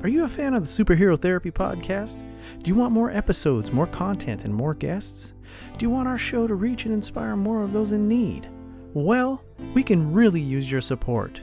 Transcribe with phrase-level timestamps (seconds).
[0.00, 2.22] Are you a fan of the Superhero Therapy Podcast?
[2.62, 5.34] Do you want more episodes, more content, and more guests?
[5.76, 8.48] Do you want our show to reach and inspire more of those in need?
[8.94, 9.42] Well,
[9.74, 11.40] we can really use your support.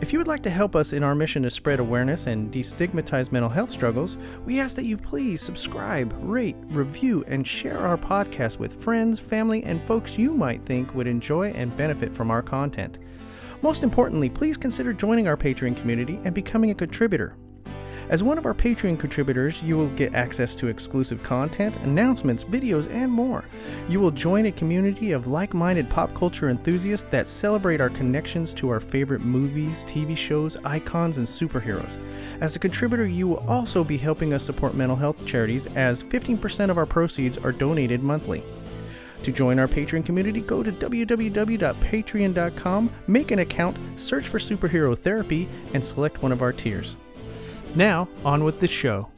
[0.00, 3.30] If you would like to help us in our mission to spread awareness and destigmatize
[3.30, 8.58] mental health struggles, we ask that you please subscribe, rate, review, and share our podcast
[8.58, 12.98] with friends, family, and folks you might think would enjoy and benefit from our content.
[13.62, 17.36] Most importantly, please consider joining our Patreon community and becoming a contributor.
[18.12, 22.86] As one of our Patreon contributors, you will get access to exclusive content, announcements, videos,
[22.90, 23.46] and more.
[23.88, 28.52] You will join a community of like minded pop culture enthusiasts that celebrate our connections
[28.52, 31.96] to our favorite movies, TV shows, icons, and superheroes.
[32.42, 36.68] As a contributor, you will also be helping us support mental health charities, as 15%
[36.68, 38.42] of our proceeds are donated monthly.
[39.22, 45.48] To join our Patreon community, go to www.patreon.com, make an account, search for Superhero Therapy,
[45.72, 46.96] and select one of our tiers.
[47.74, 49.08] Now, on with the show.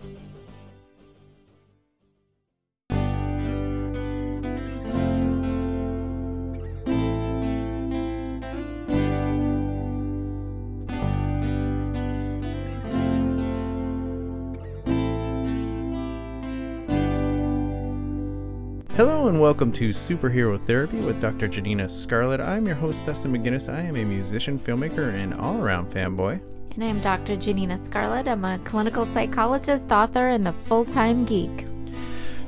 [18.97, 21.49] Hello and welcome to Superhero Therapy with Dr.
[21.49, 22.41] Janina Scarlet.
[22.41, 23.69] I'm your host, Dustin McGinnis.
[23.69, 26.64] I am a musician, filmmaker, and all around fanboy.
[26.75, 27.37] And I'm Dr.
[27.37, 28.27] Janina Scarlet.
[28.27, 31.67] I'm a clinical psychologist, author, and the full time geek.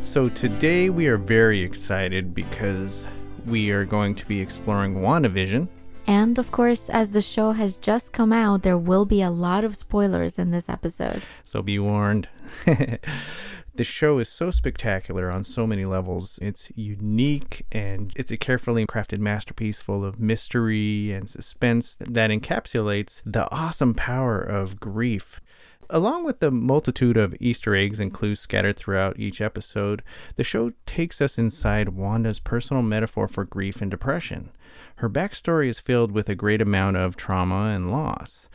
[0.00, 3.06] So today we are very excited because
[3.46, 5.68] we are going to be exploring WandaVision.
[6.08, 9.62] And of course, as the show has just come out, there will be a lot
[9.62, 11.22] of spoilers in this episode.
[11.44, 12.28] So be warned.
[13.76, 16.38] the show is so spectacular on so many levels.
[16.40, 23.22] It's unique and it's a carefully crafted masterpiece full of mystery and suspense that encapsulates
[23.24, 25.40] the awesome power of grief.
[25.88, 30.02] Along with the multitude of Easter eggs and clues scattered throughout each episode,
[30.34, 34.50] the show takes us inside Wanda's personal metaphor for grief and depression.
[34.96, 38.48] Her backstory is filled with a great amount of trauma and loss.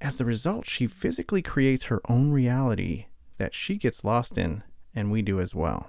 [0.00, 3.06] As the result, she physically creates her own reality
[3.38, 4.62] that she gets lost in,
[4.94, 5.88] and we do as well.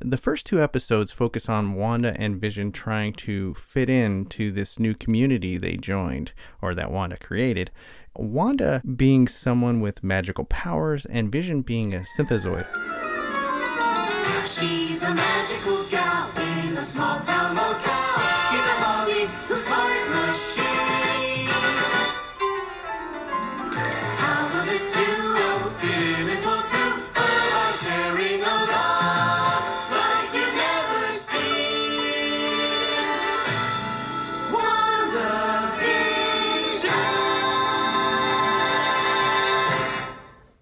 [0.00, 4.78] The first two episodes focus on Wanda and Vision trying to fit in to this
[4.78, 6.32] new community they joined,
[6.62, 7.72] or that Wanda created.
[8.14, 12.66] Wanda being someone with magical powers, and Vision being a synthezoid.
[14.46, 17.56] She's a magical gal in a small town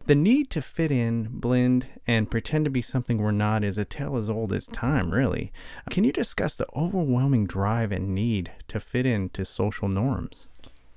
[0.06, 3.84] The need to fit in, blend, and pretend to be something we're not is a
[3.84, 5.52] tale as old as time, really.
[5.90, 10.46] Can you discuss the overwhelming drive and need to fit into social norms?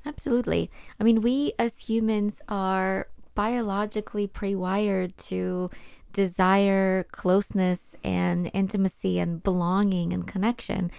[0.06, 0.70] Absolutely.
[1.00, 5.72] I mean, we as humans are biologically pre wired to
[6.14, 10.92] desire closeness and intimacy and belonging and connection.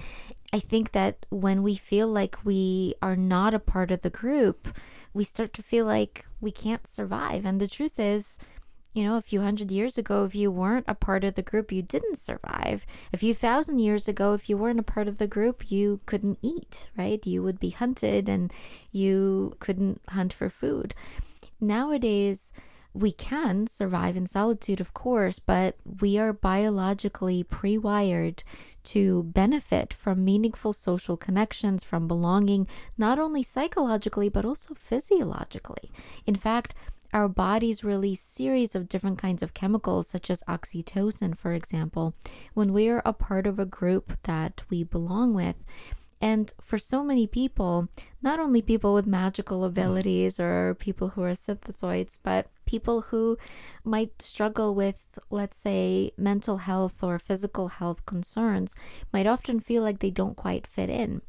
[0.53, 4.67] I think that when we feel like we are not a part of the group,
[5.13, 7.45] we start to feel like we can't survive.
[7.45, 8.39] And the truth is,
[8.93, 11.71] you know, a few hundred years ago, if you weren't a part of the group,
[11.71, 12.85] you didn't survive.
[13.13, 16.39] A few thousand years ago, if you weren't a part of the group, you couldn't
[16.43, 17.25] eat, right?
[17.25, 18.53] You would be hunted and
[18.91, 20.95] you couldn't hunt for food.
[21.61, 22.53] Nowadays,
[22.93, 28.43] we can survive in solitude, of course, but we are biologically pre wired
[28.85, 32.67] to benefit from meaningful social connections, from belonging,
[32.97, 35.91] not only psychologically, but also physiologically.
[36.27, 36.75] In fact,
[37.13, 42.15] our bodies release series of different kinds of chemicals such as oxytocin for example
[42.55, 45.57] when we are a part of a group that we belong with
[46.21, 47.89] and for so many people
[48.23, 49.67] not only people with magical mm.
[49.67, 53.37] abilities or people who are synthezoids but people who
[53.85, 58.77] might struggle with let's say mental health or physical health concerns
[59.13, 61.21] might often feel like they don't quite fit in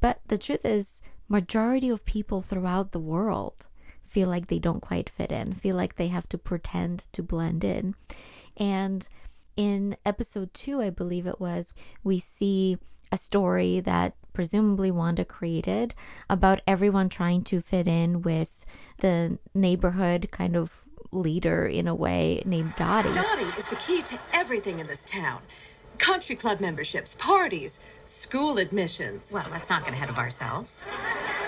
[0.00, 3.66] but the truth is majority of people throughout the world
[4.14, 7.64] feel like they don't quite fit in, feel like they have to pretend to blend
[7.64, 7.96] in.
[8.56, 9.08] And
[9.56, 11.72] in episode two, I believe it was,
[12.04, 12.78] we see
[13.12, 15.94] a story that presumably Wanda created
[16.28, 18.64] about everyone trying to fit in with
[18.98, 23.12] the neighborhood kind of leader in a way named Dottie.
[23.12, 25.42] Dottie is the key to everything in this town
[25.98, 29.30] country club memberships, parties, school admissions.
[29.32, 30.80] Well, let's not get ahead of ourselves.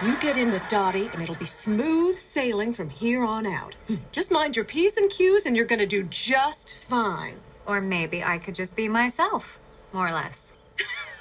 [0.02, 3.76] You get in with Dottie, and it'll be smooth sailing from here on out.
[4.12, 7.36] Just mind your P's and Q's, and you're going to do just fine.
[7.66, 9.58] Or maybe I could just be myself,
[9.92, 10.52] more or less.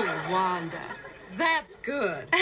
[0.00, 0.80] Oh, Wanda.
[1.36, 2.28] That's good.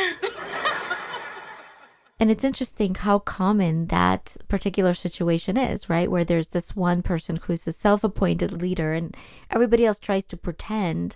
[2.18, 6.10] And it's interesting how common that particular situation is, right?
[6.10, 9.14] Where there's this one person who's a self appointed leader and
[9.50, 11.14] everybody else tries to pretend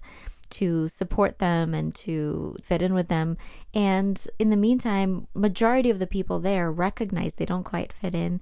[0.51, 3.39] to support them and to fit in with them.
[3.73, 8.41] And in the meantime, majority of the people there recognize they don't quite fit in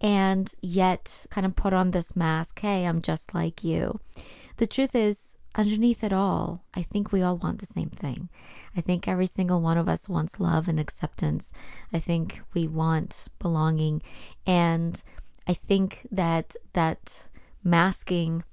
[0.00, 4.00] and yet kind of put on this mask, hey, I'm just like you.
[4.56, 8.28] The truth is, underneath it all, I think we all want the same thing.
[8.76, 11.52] I think every single one of us wants love and acceptance.
[11.92, 14.02] I think we want belonging.
[14.46, 15.02] And
[15.48, 17.26] I think that that
[17.64, 18.44] masking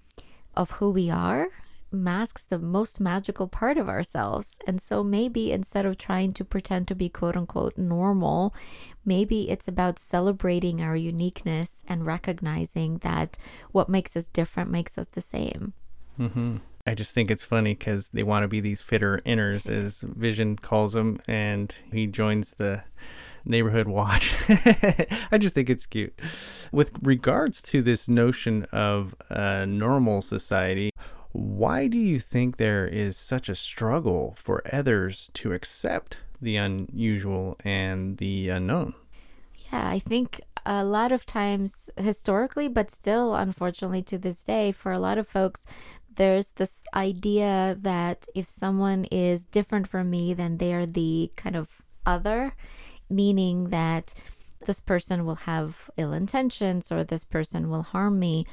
[0.56, 1.50] of who we are
[1.92, 4.58] masks the most magical part of ourselves.
[4.68, 8.54] And so maybe instead of trying to pretend to be quote unquote normal,
[9.06, 13.38] maybe it's about celebrating our uniqueness and recognizing that
[13.72, 15.74] what makes us different makes us the same.
[16.20, 16.58] Mm-hmm.
[16.88, 20.56] I just think it's funny because they want to be these fitter inners, as Vision
[20.56, 22.84] calls them, and he joins the
[23.44, 24.34] neighborhood watch.
[25.30, 26.18] I just think it's cute.
[26.72, 30.92] With regards to this notion of a normal society,
[31.34, 37.58] why do you think there is such a struggle for others to accept the unusual
[37.66, 38.94] and the unknown?
[39.74, 44.92] Yeah, I think a lot of times historically, but still, unfortunately, to this day, for
[44.92, 45.66] a lot of folks,
[46.18, 51.82] there's this idea that if someone is different from me, then they're the kind of
[52.06, 52.54] other,
[53.10, 54.14] meaning that
[54.66, 58.46] this person will have ill intentions or this person will harm me.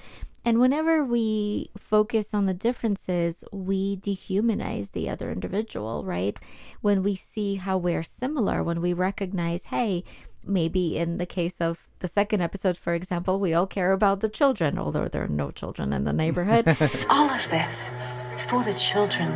[0.45, 6.39] And whenever we focus on the differences, we dehumanize the other individual, right?
[6.83, 10.05] When we see how we're similar, when we recognize, hey,
[10.46, 14.29] maybe in the case of the second episode, for example, we all care about the
[14.29, 16.67] children, although there are no children in the neighborhood.
[17.08, 17.91] All of this
[18.35, 19.31] is for the children.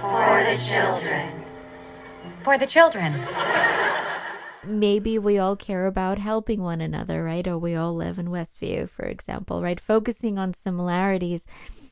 [0.00, 1.44] For the children.
[2.42, 3.12] For the children.
[4.64, 7.46] maybe we all care about helping one another, right?
[7.46, 9.80] Or we all live in Westview, for example, right?
[9.80, 11.46] Focusing on similarities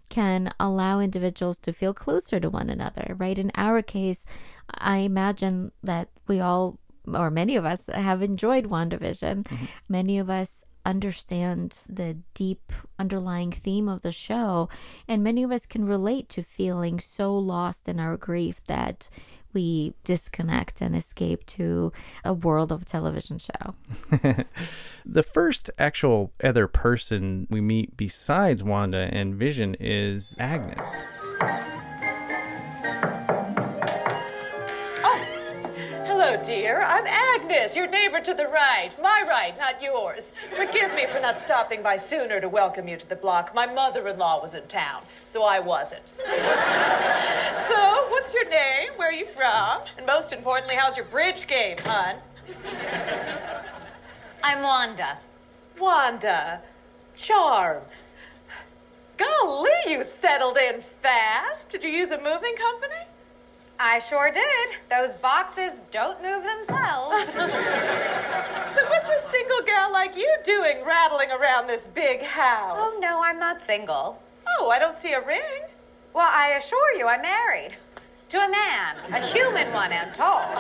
[0.09, 3.39] can allow individuals to feel closer to one another, right?
[3.39, 4.27] In our case,
[4.69, 6.79] I imagine that we all,
[7.17, 9.43] or many of us, have enjoyed WandaVision.
[9.45, 9.65] Mm-hmm.
[9.89, 14.69] Many of us understand the deep underlying theme of the show,
[15.07, 19.09] and many of us can relate to feeling so lost in our grief that
[19.53, 21.93] we disconnect and escape to
[22.25, 23.75] a world of television show.
[25.05, 30.85] the first actual other person we meet besides Wanda and Vision is Agnes.
[36.43, 36.83] Dear.
[36.87, 38.91] I'm Agnes, your neighbor to the right.
[39.03, 40.33] My right, not yours.
[40.57, 43.55] Forgive me for not stopping by sooner to welcome you to the block.
[43.55, 46.07] My mother in law was in town, so I wasn't.
[46.19, 48.91] so, what's your name?
[48.97, 49.83] Where are you from?
[49.99, 52.17] And most importantly, how's your bridge game, hon?
[54.43, 55.19] I'm Wanda.
[55.79, 56.63] Wanda.
[57.17, 57.85] Charmed.
[59.19, 61.69] Golly, you settled in fast.
[61.69, 63.10] Did you use a moving company?
[63.83, 64.77] I sure did.
[64.91, 67.25] Those boxes don't move themselves.
[68.75, 72.77] so, what's a single gal like you doing rattling around this big house?
[72.79, 74.23] Oh, no, I'm not single.
[74.59, 75.63] Oh, I don't see a ring.
[76.13, 77.75] Well, I assure you, I'm married.
[78.29, 80.59] To a man, a human one and tall.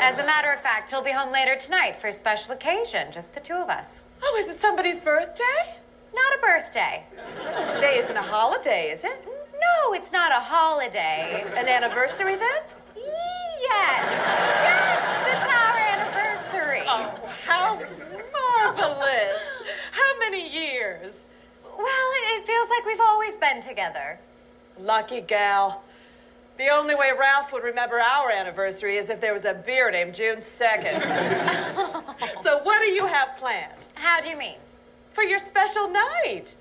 [0.00, 3.32] As a matter of fact, he'll be home later tonight for a special occasion, just
[3.32, 3.88] the two of us.
[4.24, 5.76] Oh, is it somebody's birthday?
[6.12, 7.04] Not a birthday.
[7.72, 9.24] Today isn't a holiday, is it?
[9.60, 11.44] No, it's not a holiday.
[11.56, 12.60] An anniversary then?
[12.96, 14.06] Yes.
[14.62, 16.82] Yes, it's our anniversary.
[16.86, 17.74] Oh, how
[18.32, 19.40] marvelous.
[19.92, 21.14] How many years?
[21.64, 24.18] Well, it feels like we've always been together.
[24.78, 25.82] Lucky gal.
[26.58, 30.14] The only way Ralph would remember our anniversary is if there was a beer named
[30.14, 31.02] June 2nd.
[32.42, 33.72] so, what do you have planned?
[33.94, 34.56] How do you mean?
[35.12, 36.56] For your special night.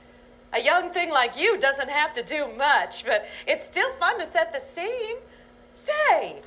[0.54, 4.26] A young thing like you doesn't have to do much, but it's still fun to
[4.26, 5.18] set the scene.
[5.76, 6.42] Say,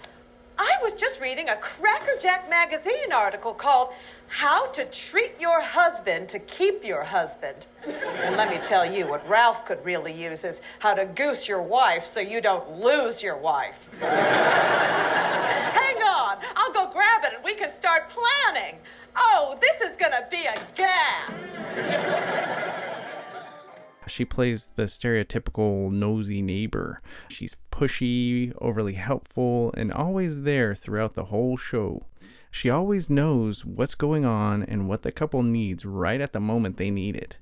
[0.59, 3.93] I was just reading a Crackerjack magazine article called
[4.26, 7.67] How to Treat Your Husband to Keep Your Husband.
[7.87, 11.62] And let me tell you, what Ralph could really use is how to goose your
[11.62, 13.88] wife so you don't lose your wife.
[14.00, 18.81] Hang on, I'll go grab it and we can start planning.
[19.14, 21.31] Oh, this is gonna be a gas.
[24.09, 27.00] She plays the stereotypical nosy neighbor.
[27.29, 32.03] She's pushy, overly helpful, and always there throughout the whole show.
[32.50, 36.77] She always knows what's going on and what the couple needs right at the moment
[36.77, 37.38] they need it.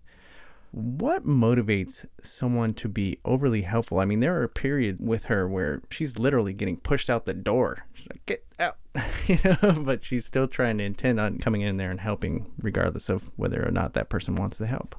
[0.72, 3.98] What motivates someone to be overly helpful?
[3.98, 7.86] I mean, there are periods with her where she's literally getting pushed out the door.
[7.94, 8.76] She's like, "Get out,"
[9.26, 13.08] you know, but she's still trying to intend on coming in there and helping, regardless
[13.08, 14.96] of whether or not that person wants the help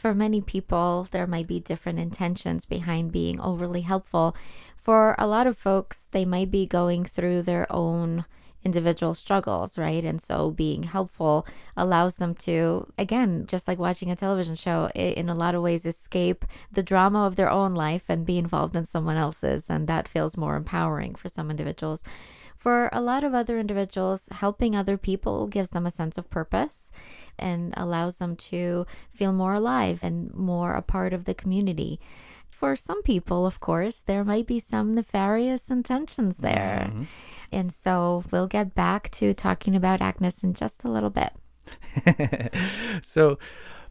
[0.00, 4.34] for many people, there might be different intentions behind being overly helpful.
[4.76, 8.24] For a lot of folks, they might be going through their own
[8.64, 10.04] individual struggles, right?
[10.04, 15.28] And so being helpful allows them to, again, just like watching a television show, in
[15.28, 18.84] a lot of ways escape the drama of their own life and be involved in
[18.86, 19.68] someone else's.
[19.68, 22.02] And that feels more empowering for some individuals.
[22.60, 26.92] For a lot of other individuals, helping other people gives them a sense of purpose
[27.38, 31.98] and allows them to feel more alive and more a part of the community.
[32.50, 36.88] For some people, of course, there might be some nefarious intentions there.
[36.90, 37.04] Mm-hmm.
[37.50, 41.32] And so we'll get back to talking about Agnes in just a little bit.
[43.02, 43.38] so,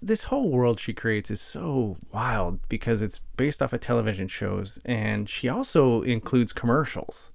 [0.01, 4.79] this whole world she creates is so wild because it's based off of television shows
[4.85, 7.31] and she also includes commercials.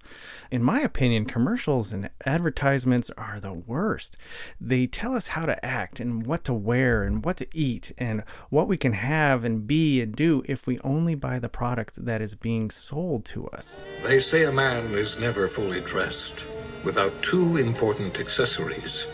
[0.51, 4.17] In my opinion, commercials and advertisements are the worst.
[4.61, 8.23] They tell us how to act and what to wear and what to eat and
[8.49, 12.23] what we can have and be and do if we only buy the product that
[12.23, 13.83] is being sold to us.
[14.05, 16.35] They say a man is never fully dressed
[16.83, 19.07] without two important accessories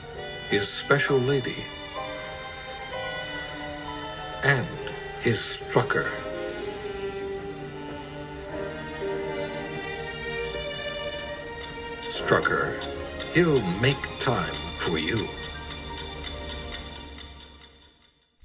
[0.51, 1.63] his special lady
[4.43, 4.67] and
[5.23, 6.09] his strucker.
[12.11, 12.83] Strucker,
[13.33, 15.29] he'll make time for you.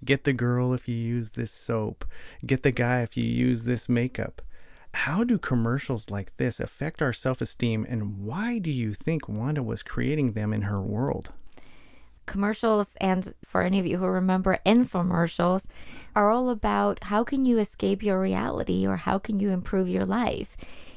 [0.03, 2.05] Get the girl if you use this soap.
[2.45, 4.41] Get the guy if you use this makeup.
[4.93, 9.61] How do commercials like this affect our self esteem, and why do you think Wanda
[9.61, 11.33] was creating them in her world?
[12.25, 15.67] Commercials and for any of you who remember infomercials
[16.15, 20.05] are all about how can you escape your reality or how can you improve your
[20.05, 20.55] life?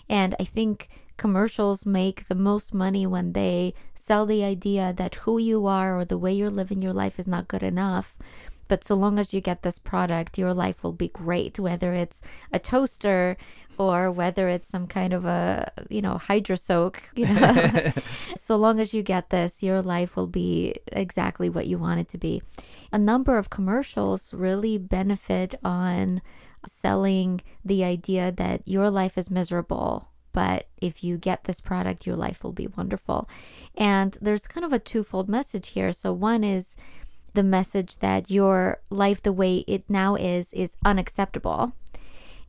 [0.08, 5.36] And i think commercials make the most money when they sell the idea that who
[5.38, 8.16] you are or the way you're living your life is not good enough
[8.68, 12.22] but so long as you get this product, your life will be great, whether it's
[12.52, 13.36] a toaster
[13.78, 17.92] or whether it's some kind of a, you know, Hydra Soak, you know.
[18.36, 22.08] so long as you get this, your life will be exactly what you want it
[22.10, 22.42] to be.
[22.92, 26.20] A number of commercials really benefit on
[26.66, 32.14] selling the idea that your life is miserable but if you get this product, your
[32.14, 33.28] life will be wonderful.
[33.76, 35.90] And there's kind of a twofold message here.
[35.90, 36.76] So, one is
[37.38, 41.72] the message that your life the way it now is is unacceptable.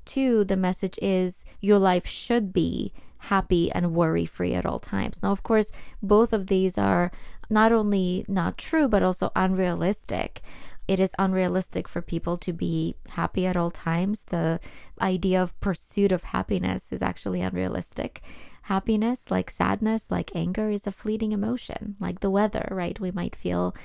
[0.03, 2.91] Two, the message is your life should be
[3.33, 5.21] happy and worry free at all times.
[5.21, 7.11] Now, of course, both of these are
[7.51, 10.41] not only not true, but also unrealistic.
[10.87, 14.23] It is unrealistic for people to be happy at all times.
[14.23, 14.59] The
[14.99, 18.23] idea of pursuit of happiness is actually unrealistic.
[18.63, 22.99] Happiness, like sadness, like anger, is a fleeting emotion, like the weather, right?
[22.99, 23.75] We might feel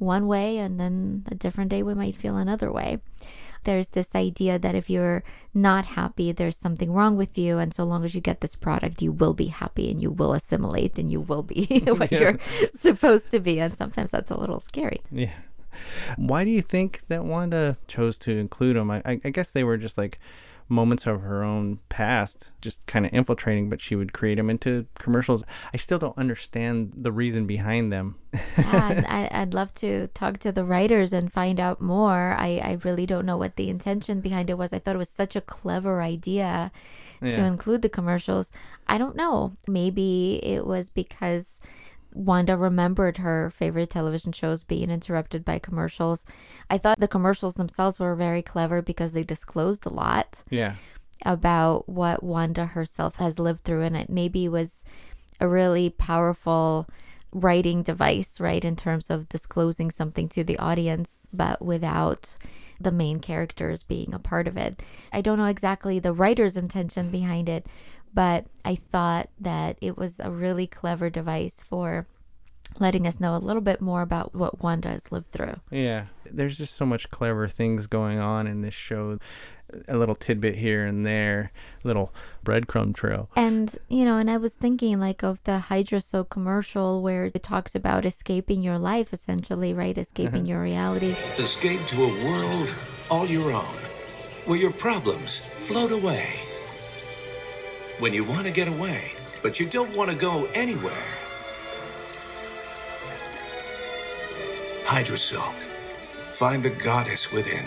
[0.00, 2.98] one way and then a different day we might feel another way.
[3.64, 7.58] There's this idea that if you're not happy, there's something wrong with you.
[7.58, 10.32] And so long as you get this product, you will be happy and you will
[10.32, 12.20] assimilate and you will be what yeah.
[12.20, 12.38] you're
[12.74, 13.60] supposed to be.
[13.60, 15.02] And sometimes that's a little scary.
[15.10, 15.34] Yeah.
[16.16, 18.90] Why do you think that Wanda chose to include them?
[18.90, 20.18] I, I guess they were just like
[20.70, 24.86] moments of her own past just kind of infiltrating, but she would create them into
[24.98, 25.44] commercials.
[25.74, 28.16] I still don't understand the reason behind them.
[28.56, 32.36] yeah, I, would love to talk to the writers and find out more.
[32.38, 34.72] I, I really don't know what the intention behind it was.
[34.72, 36.70] I thought it was such a clever idea
[37.20, 37.46] to yeah.
[37.46, 38.52] include the commercials.
[38.86, 39.56] I don't know.
[39.68, 41.60] Maybe it was because
[42.12, 46.26] Wanda remembered her favorite television shows being interrupted by commercials.
[46.68, 50.42] I thought the commercials themselves were very clever because they disclosed a lot.
[50.50, 50.74] Yeah.
[51.24, 54.84] About what Wanda herself has lived through, and it maybe was
[55.38, 56.88] a really powerful
[57.32, 62.36] writing device, right, in terms of disclosing something to the audience, but without
[62.80, 64.82] the main characters being a part of it.
[65.12, 67.66] I don't know exactly the writer's intention behind it,
[68.12, 72.06] but I thought that it was a really clever device for
[72.78, 75.56] letting us know a little bit more about what Wanda has lived through.
[75.70, 79.18] Yeah, there's just so much clever things going on in this show.
[79.86, 81.52] A little tidbit here and there,
[81.84, 82.12] little
[82.44, 83.30] breadcrumb trail.
[83.36, 87.42] And, you know, and I was thinking like of the Hydra Soak commercial where it
[87.44, 89.96] talks about escaping your life, essentially, right?
[89.96, 90.50] Escaping uh-huh.
[90.50, 91.16] your reality.
[91.38, 92.74] Escape to a world
[93.10, 93.76] all your own,
[94.44, 96.49] where your problems float away.
[98.00, 101.04] When you want to get away, but you don't want to go anywhere.
[104.84, 105.54] Hydra Soak.
[106.32, 107.66] Find the goddess within.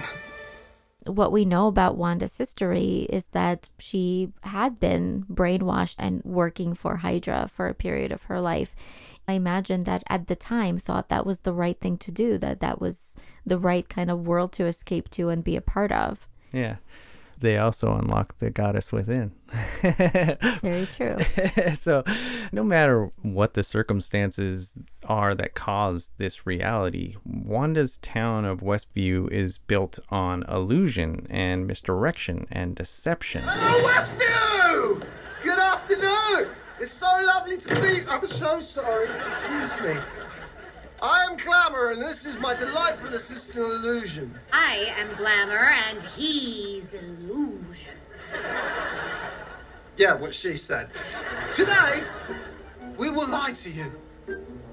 [1.05, 6.97] what we know about Wanda's history is that she had been brainwashed and working for
[6.97, 8.75] Hydra for a period of her life.
[9.27, 12.59] I imagine that at the time thought that was the right thing to do, that
[12.61, 16.27] that was the right kind of world to escape to and be a part of.
[16.51, 16.77] Yeah.
[17.43, 19.33] They also unlock the goddess within.
[19.81, 21.17] Very true.
[21.77, 22.05] so,
[22.53, 29.57] no matter what the circumstances are that cause this reality, Wanda's town of Westview is
[29.57, 33.43] built on illusion and misdirection and deception.
[33.45, 35.05] Hello, Westview!
[35.43, 36.55] Good afternoon!
[36.79, 38.05] It's so lovely to meet.
[38.07, 39.09] I'm so sorry.
[39.27, 40.01] Excuse me.
[41.03, 44.33] I am Glamour, and this is my delightful assistant Illusion.
[44.53, 47.97] I am Glamour, and he's Illusion.
[49.97, 50.89] Yeah, what she said.
[51.51, 52.03] Today,
[52.95, 53.91] we will lie to you,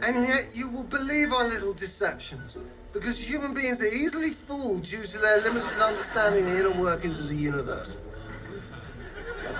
[0.02, 2.56] and yet you will believe our little deceptions.
[2.92, 7.18] Because human beings are easily fooled due to their limited understanding of the inner workings
[7.18, 7.96] of the universe.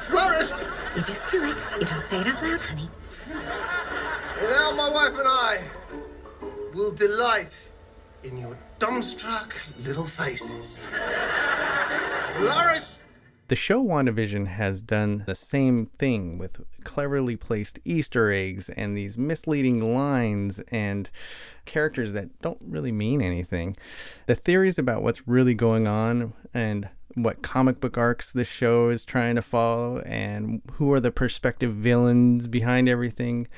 [0.02, 0.50] Flourish!
[0.94, 1.58] You just do it.
[1.80, 2.88] You don't say it out loud, honey.
[4.50, 5.64] Now my wife and I
[6.74, 7.56] will delight
[8.22, 9.52] in your dumbstruck
[9.84, 10.78] little faces.
[12.34, 12.84] Flourish!
[13.48, 19.18] The show WandaVision has done the same thing with cleverly placed Easter eggs and these
[19.18, 21.10] misleading lines and
[21.64, 23.76] characters that don't really mean anything.
[24.26, 29.04] The theories about what's really going on and what comic book arcs the show is
[29.04, 33.48] trying to follow and who are the prospective villains behind everything.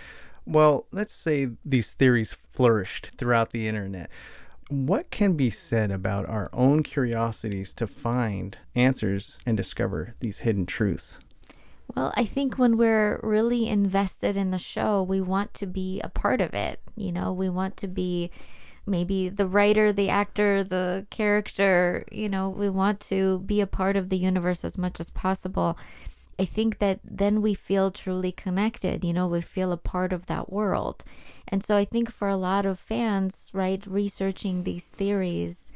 [0.44, 4.10] Well, let's say these theories flourished throughout the internet
[4.72, 10.64] what can be said about our own curiosities to find answers and discover these hidden
[10.64, 11.18] truths?
[11.94, 16.08] Well, I think when we're really invested in the show, we want to be a
[16.08, 16.80] part of it.
[16.96, 18.30] You know, we want to be
[18.86, 23.96] maybe the writer, the actor, the character, you know, we want to be a part
[23.96, 25.78] of the universe as much as possible.
[26.42, 30.26] I think that then we feel truly connected, you know, we feel a part of
[30.26, 31.04] that world.
[31.46, 35.70] And so I think for a lot of fans, right, researching these theories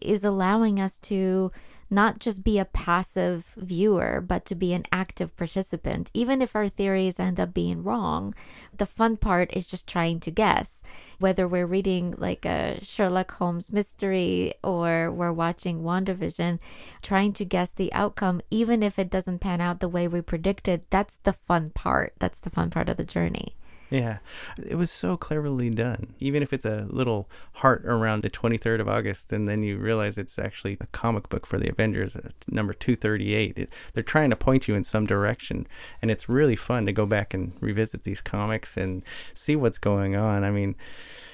[0.00, 1.52] is allowing us to
[1.90, 6.10] not just be a passive viewer, but to be an active participant.
[6.14, 8.34] Even if our theories end up being wrong,
[8.76, 10.82] the fun part is just trying to guess.
[11.18, 16.60] Whether we're reading like a Sherlock Holmes mystery or we're watching WandaVision,
[17.02, 20.82] trying to guess the outcome, even if it doesn't pan out the way we predicted,
[20.90, 22.14] that's the fun part.
[22.20, 23.56] That's the fun part of the journey.
[23.90, 24.18] Yeah,
[24.64, 26.14] it was so cleverly done.
[26.20, 30.16] Even if it's a little heart around the 23rd of August, and then you realize
[30.16, 33.58] it's actually a comic book for the Avengers, it's number 238.
[33.58, 35.66] It, they're trying to point you in some direction,
[36.00, 39.02] and it's really fun to go back and revisit these comics and
[39.34, 40.44] see what's going on.
[40.44, 40.76] I mean,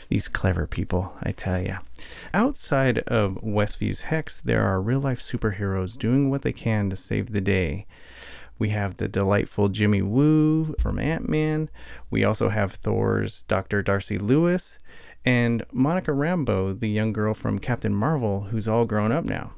[0.09, 1.77] these clever people, I tell you.
[2.33, 7.33] Outside of Westview's Hex, there are real life superheroes doing what they can to save
[7.33, 7.87] the day.
[8.59, 11.69] We have the delightful Jimmy Woo from Ant Man.
[12.11, 13.83] We also have Thor's Dr.
[13.83, 14.79] Darcy Lewis
[15.25, 19.53] and Monica Rambeau, the young girl from Captain Marvel, who's all grown up now.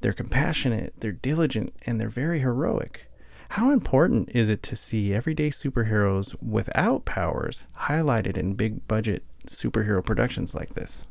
[0.00, 3.06] They're compassionate, they're diligent, and they're very heroic.
[3.50, 10.04] How important is it to see everyday superheroes without powers highlighted in big budget superhero
[10.04, 11.04] productions like this?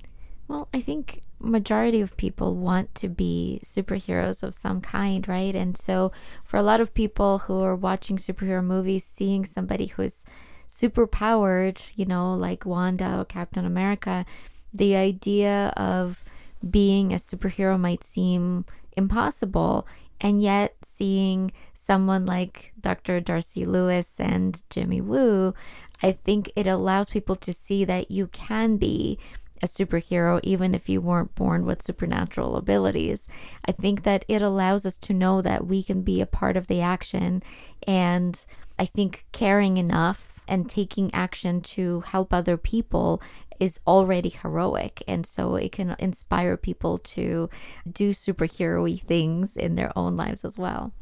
[0.49, 5.55] Well, I think majority of people want to be superheroes of some kind, right?
[5.55, 6.12] And so
[6.43, 10.25] for a lot of people who are watching superhero movies, seeing somebody who's
[10.65, 14.25] super powered, you know, like Wanda or Captain America,
[14.73, 16.25] the idea of
[16.67, 18.65] being a superhero might seem
[18.97, 19.88] impossible.
[20.19, 23.21] And yet, seeing someone like Dr.
[23.21, 25.53] Darcy Lewis and Jimmy Woo,
[26.01, 29.17] I think it allows people to see that you can be
[29.62, 33.28] a superhero even if you weren't born with supernatural abilities.
[33.65, 36.67] I think that it allows us to know that we can be a part of
[36.67, 37.43] the action
[37.88, 38.45] and
[38.78, 43.22] I think caring enough and taking action to help other people
[43.60, 47.50] is already heroic and so it can inspire people to
[47.91, 50.93] do superhero things in their own lives as well.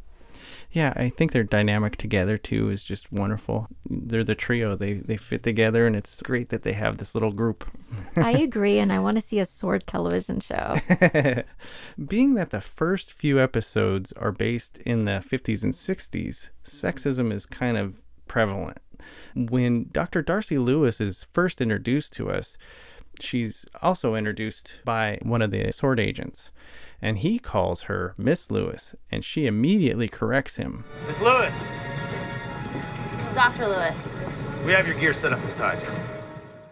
[0.72, 3.68] Yeah, I think their dynamic together too is just wonderful.
[3.90, 4.76] They're the trio.
[4.76, 7.66] They they fit together, and it's great that they have this little group.
[8.16, 10.76] I agree, and I want to see a SWORD television show.
[12.08, 17.46] Being that the first few episodes are based in the 50s and 60s, sexism is
[17.46, 17.96] kind of
[18.28, 18.80] prevalent.
[19.36, 20.22] When Dr.
[20.22, 22.58] Darcy Lewis is first introduced to us,
[23.22, 26.52] she's also introduced by one of the SWORD agents,
[27.02, 30.86] and he calls her Miss Lewis, and she immediately corrects him.
[31.08, 31.54] Miss Lewis,
[33.34, 33.68] Dr.
[33.68, 33.98] Lewis.
[34.66, 35.90] we have your gear set up beside you.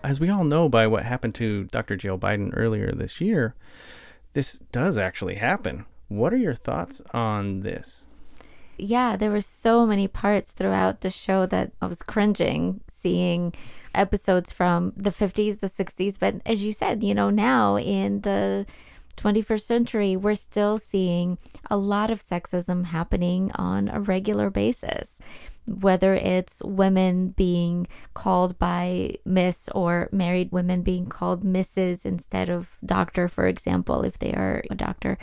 [0.04, 1.96] As we all know by what happened to Dr.
[1.96, 3.56] Jill Biden earlier this year,
[4.34, 5.86] this does actually happen.
[6.08, 8.06] What are your thoughts on this?
[8.78, 13.54] yeah, there were so many parts throughout the show that I was cringing seeing
[13.94, 16.20] episodes from the 50s, the 60s.
[16.20, 18.66] But as you said, you know, now in the
[19.18, 21.38] 21st century, we're still seeing
[21.70, 25.20] a lot of sexism happening on a regular basis.
[25.68, 32.06] Whether it's women being called by Miss or married women being called Mrs.
[32.06, 35.18] instead of doctor, for example, if they are a doctor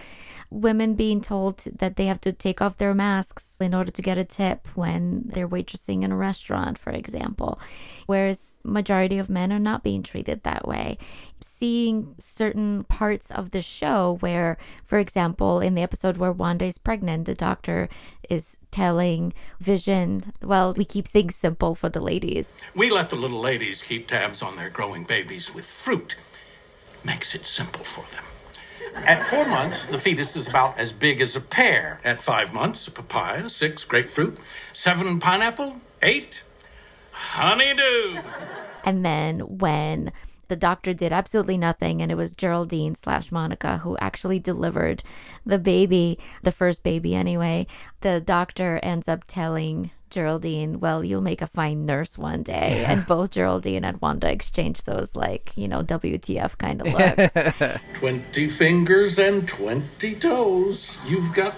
[0.52, 4.18] women being told that they have to take off their masks in order to get
[4.18, 7.59] a tip when they're waitressing in a restaurant for example
[8.07, 10.98] whereas majority of men are not being treated that way
[11.40, 16.76] seeing certain parts of the show where for example in the episode where wanda is
[16.76, 17.88] pregnant the doctor
[18.28, 23.40] is telling vision well we keep things simple for the ladies We let the little
[23.40, 26.16] ladies keep tabs on their growing babies with fruit.
[27.04, 28.24] Makes it simple for them.
[28.94, 32.00] At four months, the fetus is about as big as a pear.
[32.04, 33.48] At five months, a papaya.
[33.48, 34.38] Six, grapefruit.
[34.72, 35.80] Seven, pineapple.
[36.02, 36.42] Eight,
[37.12, 38.22] honeydew.
[38.85, 40.12] And then when
[40.52, 45.02] the doctor did absolutely nothing, and it was Geraldine slash Monica who actually delivered
[45.46, 47.66] the baby, the first baby anyway,
[48.02, 52.84] the doctor ends up telling Geraldine, well, you'll make a fine nurse one day.
[52.86, 57.80] And both Geraldine and Wanda exchange those, like, you know, WTF kind of looks.
[57.94, 60.98] 20 fingers and 20 toes.
[61.06, 61.54] You've got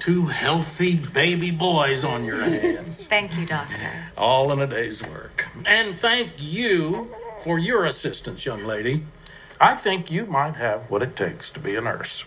[0.00, 3.06] two healthy baby boys on your hands.
[3.08, 4.06] Thank you, Doctor.
[4.16, 5.44] All in a day's work.
[5.66, 9.04] And thank you for your assistance, young lady.
[9.60, 12.24] I think you might have what it takes to be a nurse.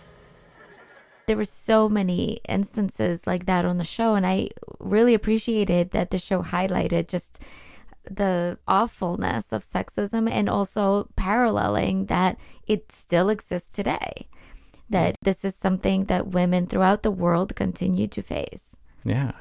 [1.27, 6.09] there were so many instances like that on the show and i really appreciated that
[6.09, 7.39] the show highlighted just
[8.03, 14.27] the awfulness of sexism and also paralleling that it still exists today
[14.89, 18.67] that this is something that women throughout the world continue to face
[19.05, 19.31] Yeah.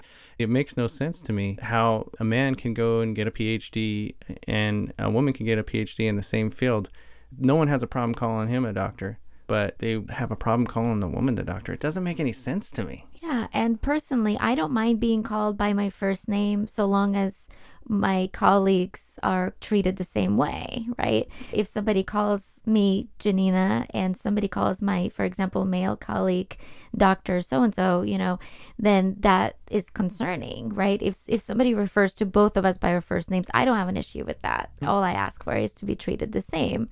[0.40, 4.14] It makes no sense to me how a man can go and get a PhD
[4.48, 6.88] and a woman can get a PhD in the same field.
[7.38, 11.00] No one has a problem calling him a doctor, but they have a problem calling
[11.00, 11.74] the woman the doctor.
[11.74, 13.05] It doesn't make any sense to me.
[13.20, 17.50] Yeah, and personally, I don't mind being called by my first name so long as
[17.88, 21.28] my colleagues are treated the same way, right?
[21.52, 26.56] If somebody calls me Janina and somebody calls my, for example, male colleague
[26.96, 27.40] Dr.
[27.40, 28.38] so and so, you know,
[28.78, 31.00] then that is concerning, right?
[31.02, 33.88] If if somebody refers to both of us by our first names, I don't have
[33.88, 34.70] an issue with that.
[34.80, 34.88] Hmm.
[34.88, 36.88] All I ask for is to be treated the same.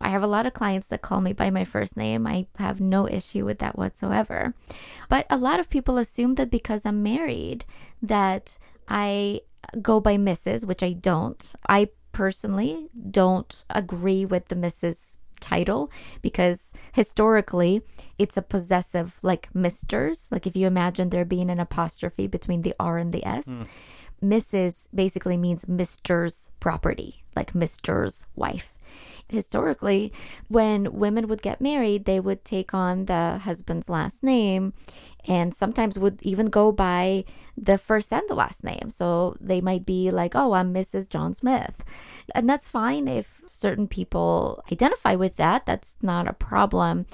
[0.00, 2.26] I have a lot of clients that call me by my first name.
[2.26, 4.54] I have no issue with that whatsoever.
[5.08, 7.64] But a lot of people assume that because I'm married
[8.02, 8.56] that
[8.88, 9.42] I
[9.80, 11.52] go by Mrs., which I don't.
[11.68, 15.90] I personally don't agree with the Mrs title
[16.22, 17.82] because historically
[18.18, 22.74] it's a possessive like misters like if you imagine there being an apostrophe between the
[22.80, 23.62] r and the s hmm.
[24.34, 28.76] mrs basically means mister's property like mister's wife
[29.28, 30.12] historically
[30.48, 34.72] when women would get married they would take on the husband's last name
[35.28, 37.24] and sometimes would even go by
[37.56, 38.88] the first and the last name.
[38.88, 41.84] So they might be like oh i'm mrs john smith.
[42.34, 45.66] And that's fine if certain people identify with that.
[45.66, 47.06] That's not a problem.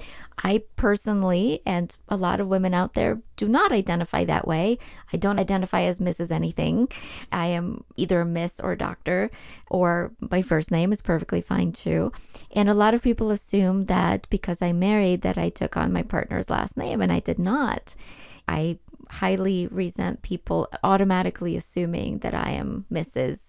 [0.43, 4.77] I personally and a lot of women out there do not identify that way.
[5.11, 6.89] I don't identify as mrs anything.
[7.31, 9.31] I am either miss or doctor
[9.69, 12.11] or my first name is perfectly fine too.
[12.51, 16.03] And a lot of people assume that because i'm married that i took on my
[16.03, 17.95] partner's last name and i did not
[18.47, 18.77] i
[19.09, 23.39] highly resent people automatically assuming that i am mrs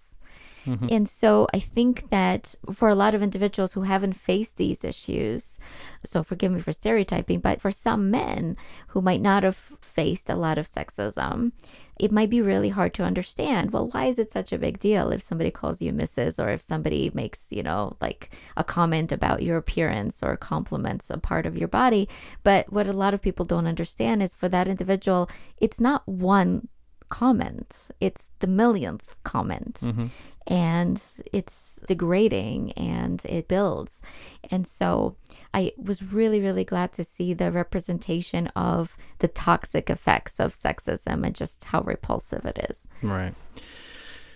[0.67, 0.87] Mm-hmm.
[0.91, 5.59] And so I think that for a lot of individuals who haven't faced these issues,
[6.03, 10.35] so forgive me for stereotyping, but for some men who might not have faced a
[10.35, 11.53] lot of sexism,
[11.99, 13.71] it might be really hard to understand.
[13.71, 16.43] Well, why is it such a big deal if somebody calls you Mrs.
[16.43, 21.17] or if somebody makes, you know, like a comment about your appearance or compliments a
[21.17, 22.07] part of your body?
[22.43, 26.67] But what a lot of people don't understand is for that individual, it's not one
[27.09, 29.79] comment, it's the millionth comment.
[29.81, 30.07] Mm-hmm.
[30.47, 34.01] And it's degrading and it builds.
[34.49, 35.15] And so
[35.53, 41.25] I was really, really glad to see the representation of the toxic effects of sexism
[41.25, 42.87] and just how repulsive it is.
[43.01, 43.35] Right.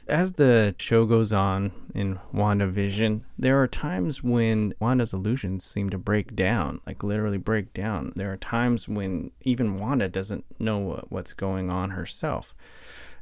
[0.08, 5.98] As the show goes on in WandaVision, there are times when Wanda's illusions seem to
[5.98, 8.12] break down, like literally break down.
[8.18, 12.54] There are times when even Wanda doesn't know what's going on herself.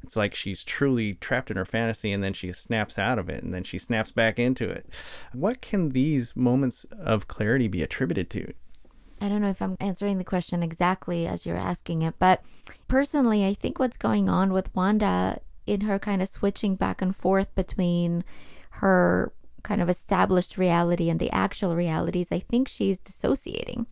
[0.03, 3.43] It's like she's truly trapped in her fantasy and then she snaps out of it
[3.43, 4.87] and then she snaps back into it.
[5.33, 8.53] What can these moments of clarity be attributed to?
[9.21, 12.41] I don't know if I'm answering the question exactly as you're asking it, but
[12.87, 17.15] personally, I think what's going on with Wanda in her kind of switching back and
[17.15, 18.23] forth between
[18.71, 23.87] her kind of established reality and the actual realities, I think she's dissociating.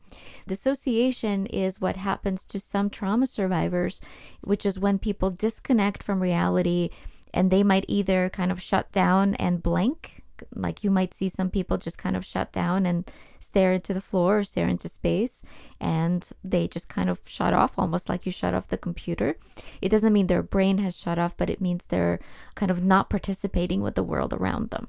[0.47, 4.01] Dissociation is what happens to some trauma survivors,
[4.43, 6.89] which is when people disconnect from reality
[7.33, 10.23] and they might either kind of shut down and blank
[10.55, 14.01] like you might see some people just kind of shut down and stare into the
[14.01, 15.43] floor or stare into space
[15.79, 19.37] and they just kind of shut off almost like you shut off the computer
[19.81, 22.19] it doesn't mean their brain has shut off but it means they're
[22.55, 24.87] kind of not participating with the world around them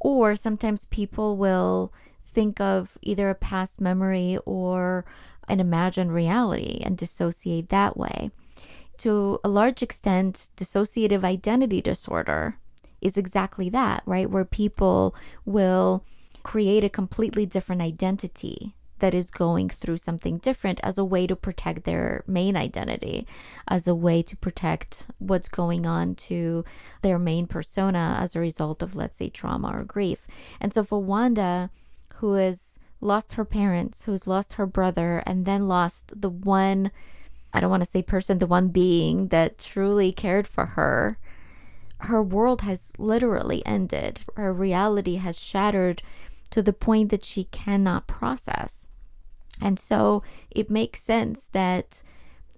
[0.00, 5.04] or sometimes people will think of either a past memory or
[5.48, 8.30] an imagined reality and dissociate that way
[8.98, 12.58] to a large extent dissociative identity disorder
[13.00, 14.28] is exactly that, right?
[14.28, 16.04] Where people will
[16.42, 21.36] create a completely different identity that is going through something different as a way to
[21.36, 23.26] protect their main identity,
[23.66, 26.64] as a way to protect what's going on to
[27.02, 30.26] their main persona as a result of, let's say, trauma or grief.
[30.60, 31.70] And so for Wanda,
[32.16, 36.90] who has lost her parents, who's lost her brother, and then lost the one,
[37.52, 41.18] I don't want to say person, the one being that truly cared for her
[42.02, 44.20] her world has literally ended.
[44.36, 46.02] Her reality has shattered
[46.50, 48.88] to the point that she cannot process.
[49.60, 52.02] And so it makes sense that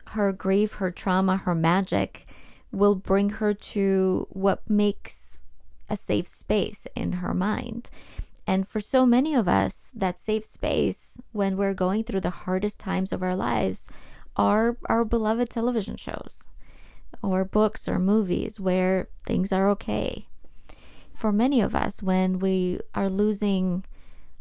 [0.08, 2.26] her grief, her trauma, her magic
[2.72, 5.40] will bring her to what makes
[5.88, 7.90] a safe space in her mind.
[8.46, 12.80] And for so many of us, that safe space when we're going through the hardest
[12.80, 13.88] times of our lives
[14.36, 16.48] are our beloved television shows
[17.22, 20.26] or books or movies where things are okay.
[21.20, 23.84] For many of us, when we are losing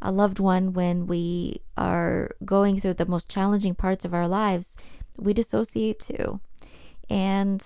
[0.02, 4.78] a loved one, when we are going through the most challenging parts of our lives,
[5.18, 6.40] we dissociate too.
[7.10, 7.62] And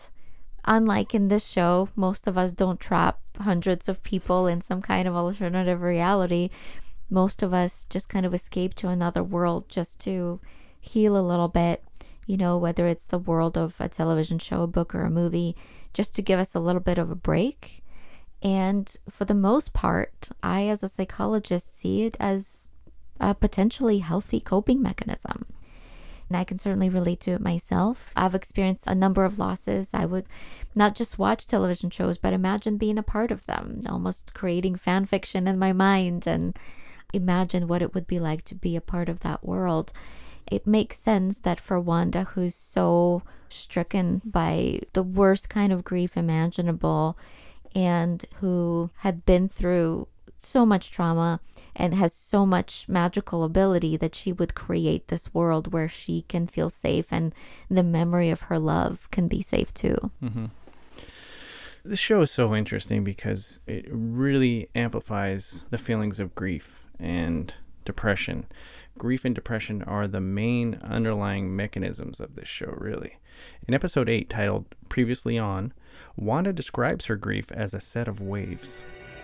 [0.66, 5.08] unlike in this show, most of us don't trap hundreds of people in some kind
[5.08, 6.50] of alternative reality.
[7.08, 10.40] Most of us just kind of escape to another world just to
[10.82, 11.84] heal a little bit
[12.26, 15.56] you know, whether it's the world of a television show, a book, or a movie,
[15.94, 17.83] just to give us a little bit of a break.
[18.44, 22.68] And for the most part, I, as a psychologist, see it as
[23.20, 25.46] a potentially healthy coping mechanism.
[26.30, 28.12] And I can certainly relate to it myself.
[28.16, 29.94] I've experienced a number of losses.
[29.94, 30.26] I would
[30.76, 35.06] not just watch television shows, but imagine being a part of them, almost creating fan
[35.06, 36.58] fiction in my mind and
[37.14, 39.94] imagine what it would be like to be a part of that world
[40.52, 46.18] it makes sense that for Wanda, who's so stricken by the worst kind of grief
[46.18, 47.18] imaginable
[47.76, 50.08] and who had been through
[50.46, 51.40] so much trauma
[51.76, 56.48] and has so much magical ability that she would create this world where she can
[56.48, 57.34] feel safe and
[57.70, 60.12] the memory of her love can be safe too.
[60.22, 60.46] Mm-hmm.
[61.86, 67.54] This show is so interesting because it really amplifies the feelings of grief and
[67.86, 68.46] depression.
[68.98, 73.18] Grief and depression are the main underlying mechanisms of this show, really.
[73.68, 75.74] In episode 8, titled Previously On,
[76.16, 78.78] Wanda describes her grief as a set of waves.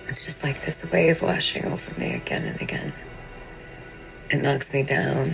[0.08, 2.94] It's just like this wave washing over me again and again.
[4.32, 5.34] It knocks me down,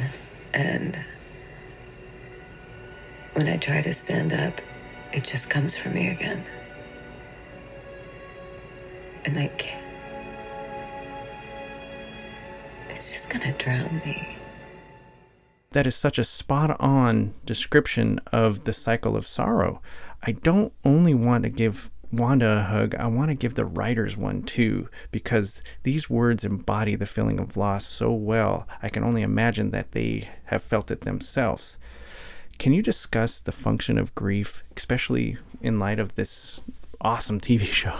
[0.53, 0.99] and
[3.33, 4.59] when I try to stand up,
[5.13, 6.43] it just comes for me again.
[9.25, 9.84] And I can't.
[13.05, 14.35] It's just gonna drown me.
[15.73, 19.79] That is such a spot on description of the cycle of sorrow.
[20.23, 24.17] I don't only want to give Wanda a hug, I want to give the writers
[24.17, 28.67] one too, because these words embody the feeling of loss so well.
[28.81, 31.77] I can only imagine that they have felt it themselves.
[32.57, 36.59] Can you discuss the function of grief, especially in light of this
[37.01, 37.97] awesome TV show?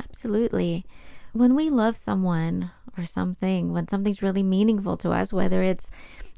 [0.00, 0.84] Absolutely.
[1.32, 5.90] When we love someone or something, when something's really meaningful to us, whether it's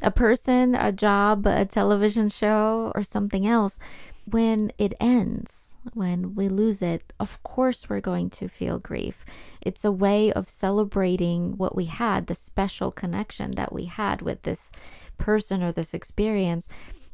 [0.03, 3.79] a person, a job, a television show, or something else,
[4.25, 9.25] when it ends, when we lose it, of course we're going to feel grief.
[9.61, 14.42] It's a way of celebrating what we had, the special connection that we had with
[14.42, 14.70] this
[15.18, 16.68] person or this experience.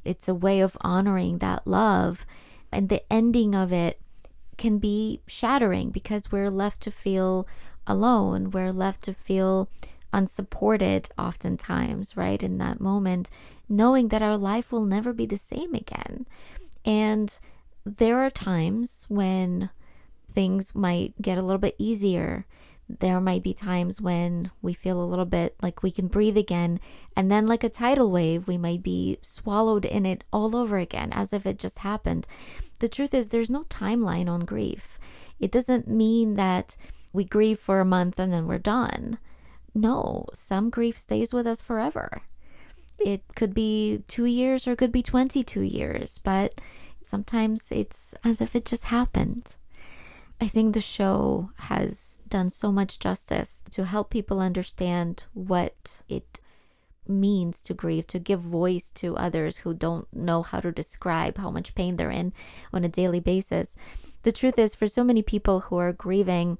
[0.04, 2.26] It's a way of honoring that love.
[2.70, 3.98] And the ending of it
[4.58, 7.46] can be shattering because we're left to feel
[7.88, 8.50] alone.
[8.50, 9.68] We're left to feel
[10.12, 12.42] unsupported oftentimes, right?
[12.42, 13.28] In that moment,
[13.68, 16.26] knowing that our life will never be the same again.
[16.84, 17.36] And
[17.84, 19.70] there are times when
[20.30, 22.46] things might get a little bit easier.
[22.88, 26.80] There might be times when we feel a little bit like we can breathe again.
[27.14, 31.10] And then, like a tidal wave, we might be swallowed in it all over again
[31.12, 32.26] as if it just happened.
[32.78, 34.98] The truth is, there's no timeline on grief.
[35.38, 36.76] It doesn't mean that
[37.12, 39.18] we grieve for a month and then we're done.
[39.74, 42.22] No, some grief stays with us forever.
[42.98, 46.60] It could be two years or it could be 22 years, but
[47.02, 49.54] sometimes it's as if it just happened.
[50.40, 56.40] I think the show has done so much justice to help people understand what it
[57.08, 61.50] means to grieve, to give voice to others who don't know how to describe how
[61.50, 62.32] much pain they're in
[62.72, 63.76] on a daily basis.
[64.22, 66.58] The truth is, for so many people who are grieving,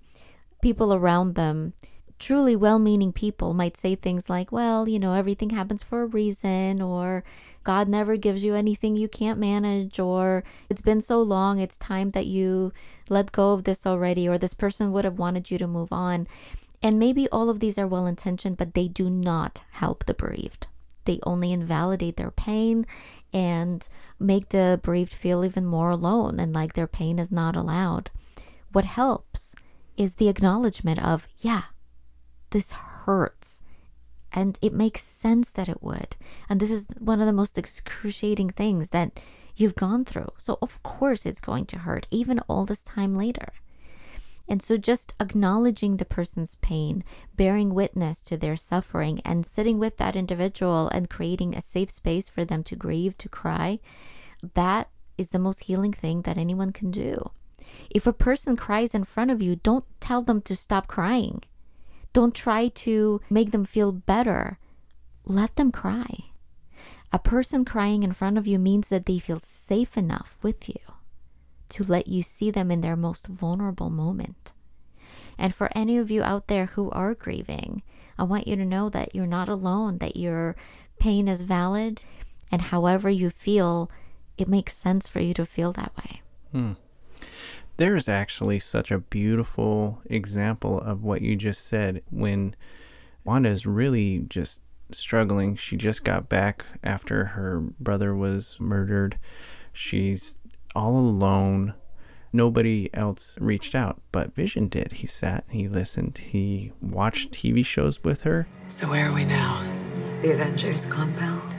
[0.61, 1.73] people around them
[2.19, 6.07] truly well meaning people might say things like, well, you know, everything happens for a
[6.07, 7.25] reason, or
[7.65, 12.11] God never gives you anything you can't manage, or it's been so long, it's time
[12.11, 12.73] that you
[13.09, 16.27] let go of this already, or this person would have wanted you to move on.
[16.83, 20.67] And maybe all of these are well intentioned, but they do not help the bereaved.
[21.05, 22.87] They only invalidate their pain
[23.33, 23.87] and
[24.21, 28.11] make the bereaved feel even more alone and like their pain is not allowed.
[28.73, 29.55] What helps
[29.99, 31.65] is the acknowledgement of, yeah,
[32.51, 33.61] this hurts.
[34.33, 36.15] And it makes sense that it would.
[36.49, 39.19] And this is one of the most excruciating things that
[39.57, 40.29] you've gone through.
[40.39, 43.53] So, of course, it's going to hurt, even all this time later.
[44.47, 47.05] And so, just acknowledging the person's pain,
[47.37, 52.29] bearing witness to their suffering, and sitting with that individual and creating a safe space
[52.29, 53.81] for them to grieve, to cry,
[54.55, 57.31] that is the most healing thing that anyone can do.
[57.91, 61.43] If a person cries in front of you, don't tell them to stop crying.
[62.13, 64.59] Don't try to make them feel better.
[65.25, 66.33] Let them cry.
[67.13, 70.81] A person crying in front of you means that they feel safe enough with you
[71.71, 74.53] to let you see them in their most vulnerable moment.
[75.39, 77.83] And for any of you out there who are grieving,
[78.19, 80.57] I want you to know that you're not alone, that your
[80.99, 82.03] pain is valid,
[82.51, 83.91] and however you feel,
[84.37, 86.23] it makes sense for you to feel that way.
[86.53, 86.73] Hmm.
[87.79, 92.57] There's actually such a beautiful example of what you just said when
[93.23, 94.61] Wanda is really just
[94.91, 95.55] struggling.
[95.55, 99.17] She just got back after her brother was murdered.
[99.73, 100.35] She's
[100.75, 101.75] all alone.
[102.33, 104.95] Nobody else reached out, but Vision did.
[104.95, 108.49] He sat, he listened, he watched TV shows with her.
[108.67, 109.63] So, where are we now?
[110.21, 111.55] The Avengers compound.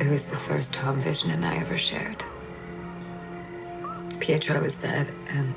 [0.00, 2.24] It was the first home Vision and I ever shared.
[4.20, 5.54] Pietro was dead, and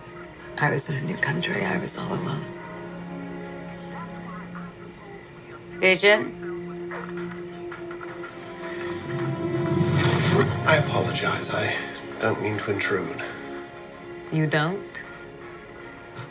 [0.57, 1.65] I was in a new country.
[1.65, 2.45] I was all alone.
[5.79, 6.35] Vision?
[10.67, 11.49] I apologize.
[11.51, 11.73] I
[12.19, 13.23] don't mean to intrude.
[14.31, 15.01] You don't?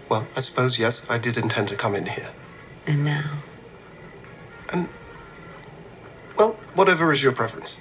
[0.09, 2.31] Well, I suppose, yes, I did intend to come in here.
[2.87, 3.31] And now?
[4.73, 4.89] And,
[6.37, 7.79] well, whatever is your preference.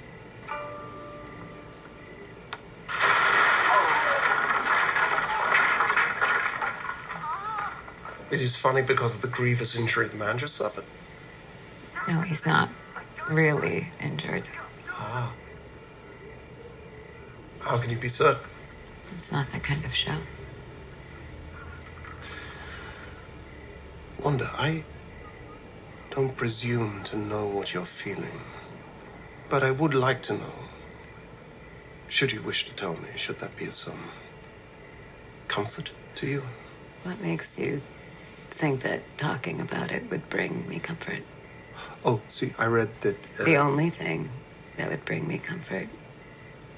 [8.30, 10.84] It is funny because of the grievous injury the man just suffered.
[12.06, 12.68] No, he's not
[13.28, 14.48] really injured.
[14.90, 15.32] Ah.
[17.60, 18.42] How can you be certain?
[19.16, 20.16] It's not that kind of show.
[24.22, 24.84] Wanda, I
[26.10, 28.40] don't presume to know what you're feeling.
[29.48, 30.54] But I would like to know.
[32.08, 34.10] Should you wish to tell me, should that be of some
[35.46, 36.42] comfort to you?
[37.04, 37.80] What makes you
[38.58, 41.22] think that talking about it would bring me comfort?
[42.04, 43.16] Oh, see, I read that.
[43.38, 44.30] Uh, The only thing
[44.76, 45.88] that would bring me comfort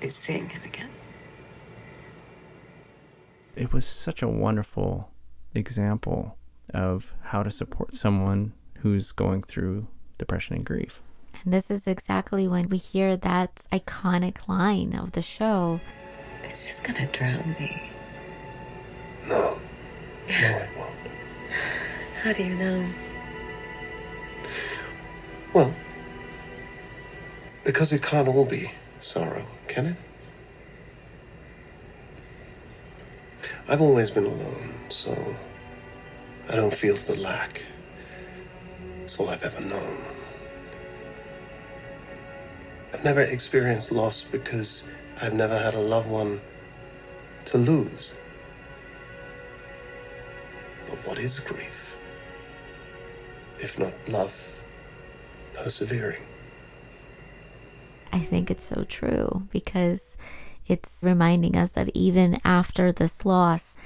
[0.00, 0.90] is seeing him again.
[3.56, 5.10] It was such a wonderful
[5.54, 6.36] example
[6.72, 9.86] of how to support someone who's going through
[10.18, 11.00] depression and grief.
[11.44, 15.80] And this is exactly when we hear that iconic line of the show.
[16.44, 17.82] It's just gonna drown me.
[19.28, 19.58] No.
[20.28, 20.79] No, it won't.
[22.22, 22.84] How do you know?
[25.54, 25.74] Well,
[27.64, 29.96] because it can't all be sorrow, can it?
[33.68, 35.34] I've always been alone, so
[36.50, 37.64] I don't feel the lack.
[39.02, 39.96] It's all I've ever known.
[42.92, 44.84] I've never experienced loss because
[45.22, 46.42] I've never had a loved one
[47.46, 48.12] to lose.
[50.86, 51.79] But what is grief?
[53.62, 54.34] If not love
[55.52, 56.22] persevering?
[58.12, 60.16] I think it's so true because
[60.66, 63.76] it's reminding us that even after this loss,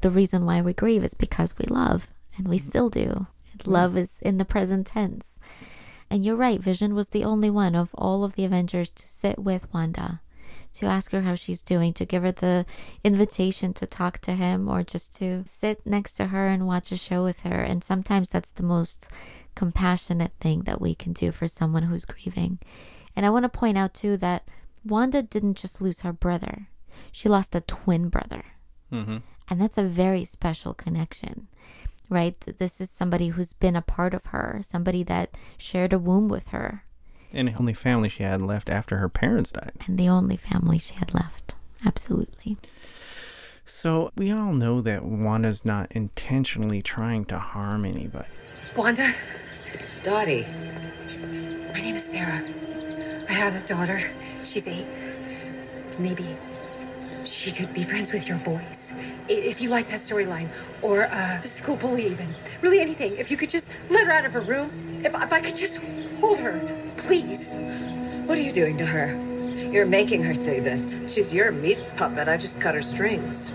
[0.00, 2.62] the reason why we grieve is because we love, and we mm.
[2.62, 3.26] still do.
[3.64, 5.38] Love is in the present tense.
[6.10, 9.38] And you're right, Vision was the only one of all of the Avengers to sit
[9.38, 10.20] with Wanda,
[10.74, 12.66] to ask her how she's doing, to give her the
[13.02, 16.96] invitation to talk to him, or just to sit next to her and watch a
[16.96, 17.62] show with her.
[17.62, 19.10] And sometimes that's the most
[19.54, 22.58] compassionate thing that we can do for someone who's grieving.
[23.16, 24.48] And I want to point out too that
[24.84, 26.68] Wanda didn't just lose her brother,
[27.12, 28.44] she lost a twin brother.
[28.92, 29.18] Mm-hmm.
[29.48, 31.48] And that's a very special connection,
[32.08, 32.38] right?
[32.40, 36.48] This is somebody who's been a part of her, somebody that shared a womb with
[36.48, 36.84] her,
[37.34, 39.72] And the only family she had left after her parents died.
[39.86, 41.54] and the only family she had left.
[41.84, 42.56] Absolutely.
[43.66, 48.28] So we all know that Wanda's not intentionally trying to harm anybody.
[48.76, 49.12] Wanda,
[50.02, 50.46] Dottie,
[51.72, 52.42] my name is Sarah.
[53.28, 54.00] I have a daughter.
[54.44, 54.86] She's eight.
[55.98, 56.36] Maybe
[57.24, 58.92] she could be friends with your boys.
[59.28, 60.48] If you like that storyline.
[60.82, 62.28] Or uh, the school bully, even.
[62.60, 63.16] Really anything.
[63.16, 64.70] If you could just let her out of her room.
[65.04, 65.78] If, if I could just
[66.20, 66.60] hold her.
[66.96, 67.52] Please.
[68.26, 69.14] what are you doing to her?
[69.72, 70.96] You're making her say this.
[71.06, 72.28] She's your meat puppet.
[72.28, 73.50] I just cut her strings.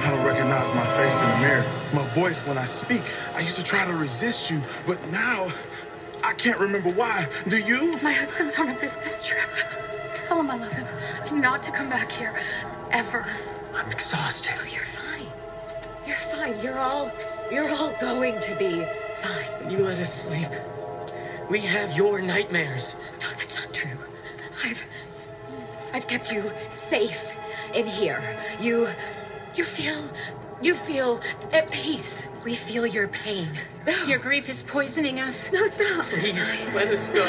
[0.00, 1.64] I don't recognize my face in the mirror.
[1.92, 3.02] My voice when I speak.
[3.34, 5.48] I used to try to resist you, but now
[6.22, 7.28] I can't remember why.
[7.48, 7.98] Do you?
[8.02, 9.48] My husband's on a business trip.
[10.14, 10.86] Tell him I love him.
[11.40, 12.34] Not to come back here.
[12.90, 13.24] Ever.
[13.74, 14.54] I'm exhausted.
[14.58, 15.26] Oh, you're fine.
[16.06, 16.60] You're fine.
[16.60, 17.10] You're all
[17.50, 18.84] you're all going to be
[19.16, 19.46] fine.
[19.62, 20.48] When you let us sleep,
[21.48, 22.96] we have your nightmares.
[23.20, 23.98] No, that's not true.
[24.64, 24.84] I've
[25.92, 27.32] I've kept you safe
[27.74, 28.22] in here.
[28.60, 28.88] You
[29.54, 30.02] you feel
[30.62, 31.20] you feel
[31.52, 32.24] at peace.
[32.48, 33.46] We feel your pain.
[34.06, 35.52] Your grief is poisoning us.
[35.52, 36.06] No, stop.
[36.06, 37.22] Please, let us go.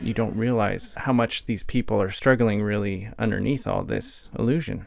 [0.00, 4.86] You don't realize how much these people are struggling really underneath all this illusion.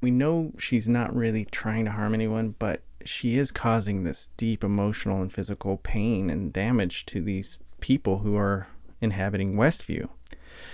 [0.00, 4.62] We know she's not really trying to harm anyone, but she is causing this deep
[4.62, 8.68] emotional and physical pain and damage to these people who are
[9.00, 10.08] inhabiting Westview.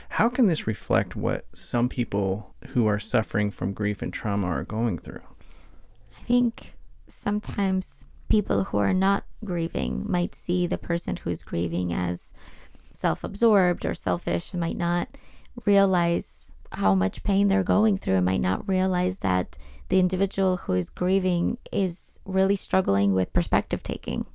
[0.09, 4.65] How can this reflect what some people who are suffering from grief and trauma are
[4.65, 5.23] going through?
[6.17, 6.75] I think
[7.07, 12.33] sometimes people who are not grieving might see the person who's grieving as
[12.93, 15.09] self absorbed or selfish and might not
[15.65, 19.57] realize how much pain they're going through and might not realize that
[19.89, 24.27] the individual who is grieving is really struggling with perspective taking.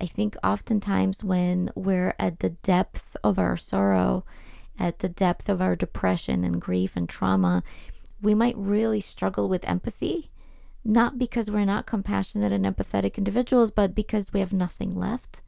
[0.00, 4.24] I think oftentimes when we're at the depth of our sorrow,
[4.78, 7.62] at the depth of our depression and grief and trauma,
[8.22, 10.30] we might really struggle with empathy,
[10.84, 15.42] not because we're not compassionate and empathetic individuals, but because we have nothing left.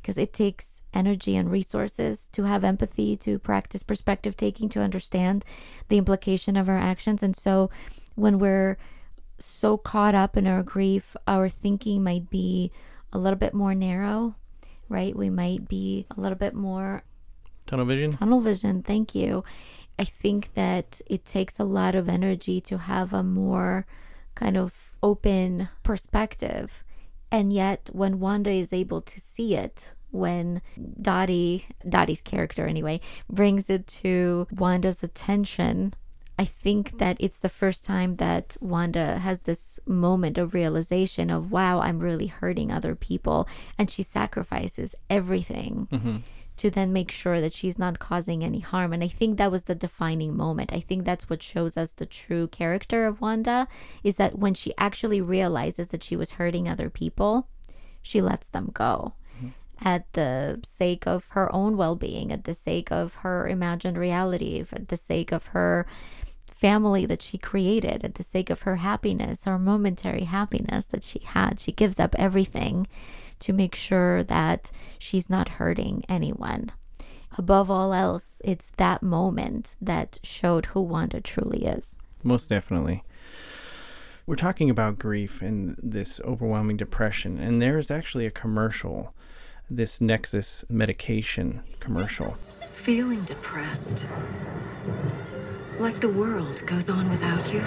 [0.00, 5.44] Because it takes energy and resources to have empathy, to practice perspective taking, to understand
[5.88, 7.22] the implication of our actions.
[7.22, 7.68] And so
[8.14, 8.78] when we're
[9.38, 12.72] so caught up in our grief, our thinking might be
[13.12, 14.36] a little bit more narrow,
[14.88, 15.14] right?
[15.14, 17.02] We might be a little bit more
[17.70, 18.10] Tunnel vision?
[18.10, 18.82] tunnel vision.
[18.82, 19.44] Thank you.
[19.96, 23.86] I think that it takes a lot of energy to have a more
[24.34, 26.82] kind of open perspective.
[27.30, 30.62] And yet, when Wanda is able to see it, when
[31.00, 35.94] Dottie, Dottie's character anyway, brings it to Wanda's attention,
[36.40, 41.52] I think that it's the first time that Wanda has this moment of realization of,
[41.52, 43.46] wow, I'm really hurting other people.
[43.78, 46.16] And she sacrifices everything mm-hmm.
[46.60, 48.92] To then make sure that she's not causing any harm.
[48.92, 50.74] And I think that was the defining moment.
[50.74, 53.66] I think that's what shows us the true character of Wanda
[54.04, 57.48] is that when she actually realizes that she was hurting other people,
[58.02, 59.14] she lets them go.
[59.36, 59.48] Mm-hmm.
[59.88, 64.62] at the sake of her own well being, at the sake of her imagined reality,
[64.70, 65.86] at the sake of her
[66.60, 71.18] family that she created, at the sake of her happiness, her momentary happiness that she
[71.20, 71.58] had.
[71.58, 72.86] She gives up everything
[73.38, 76.70] to make sure that she's not hurting anyone.
[77.38, 81.96] Above all else, it's that moment that showed who Wanda truly is.
[82.22, 83.04] Most definitely.
[84.26, 89.14] We're talking about grief and this overwhelming depression, and there's actually a commercial,
[89.70, 92.36] this Nexus medication commercial.
[92.74, 94.06] Feeling depressed?
[95.80, 97.62] Like the world goes on without you?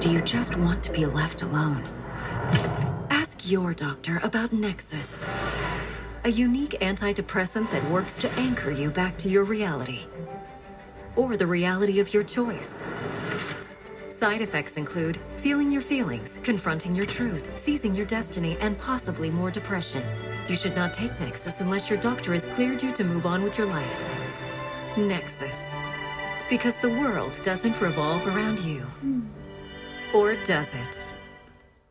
[0.00, 1.84] Do you just want to be left alone?
[3.10, 5.08] Ask your doctor about Nexus,
[6.24, 10.00] a unique antidepressant that works to anchor you back to your reality
[11.14, 12.82] or the reality of your choice.
[14.10, 19.52] Side effects include feeling your feelings, confronting your truth, seizing your destiny, and possibly more
[19.52, 20.02] depression.
[20.48, 23.56] You should not take Nexus unless your doctor has cleared you to move on with
[23.56, 24.04] your life.
[24.96, 25.54] Nexus.
[26.48, 28.86] Because the world doesn't revolve around you.
[30.14, 31.00] Or does it?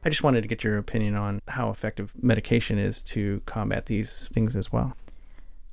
[0.04, 4.30] I just wanted to get your opinion on how effective medication is to combat these
[4.32, 4.96] things as well.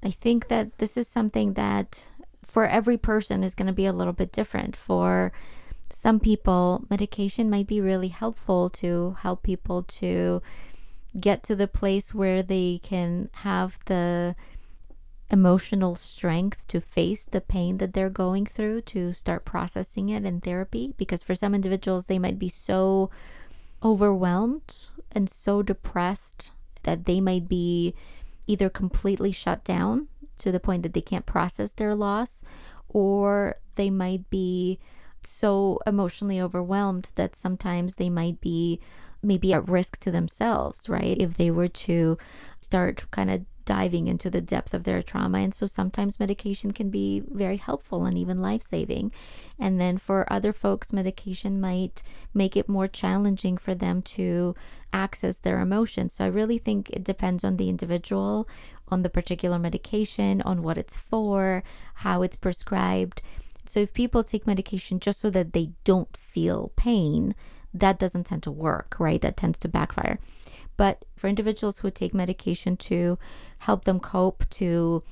[0.02, 2.08] I think that this is something that
[2.42, 4.74] for every person is going to be a little bit different.
[4.74, 5.32] For
[5.88, 10.42] some people, medication might be really helpful to help people to
[11.20, 14.34] get to the place where they can have the
[15.32, 20.40] emotional strength to face the pain that they're going through, to start processing it in
[20.40, 20.92] therapy.
[20.98, 23.10] Because for some individuals, they might be so
[23.82, 26.52] overwhelmed and so depressed
[26.82, 27.94] that they might be
[28.46, 30.06] either completely shut down
[30.38, 32.44] to the point that they can't process their loss,
[32.88, 34.78] or they might be
[35.22, 38.80] so emotionally overwhelmed that sometimes they might be
[39.22, 41.16] maybe at risk to themselves, right?
[41.18, 42.18] If they were to
[42.60, 45.38] start kind of diving into the depth of their trauma.
[45.38, 49.12] And so sometimes medication can be very helpful and even life saving.
[49.58, 52.02] And then for other folks, medication might
[52.34, 54.54] make it more challenging for them to
[54.92, 56.14] access their emotions.
[56.14, 58.48] So I really think it depends on the individual,
[58.88, 61.62] on the particular medication, on what it's for,
[61.94, 63.22] how it's prescribed.
[63.64, 67.34] So if people take medication just so that they don't feel pain,
[67.72, 69.20] that doesn't tend to work, right?
[69.20, 70.18] That tends to backfire.
[70.82, 73.16] But for individuals who take medication to
[73.58, 75.04] help them cope, to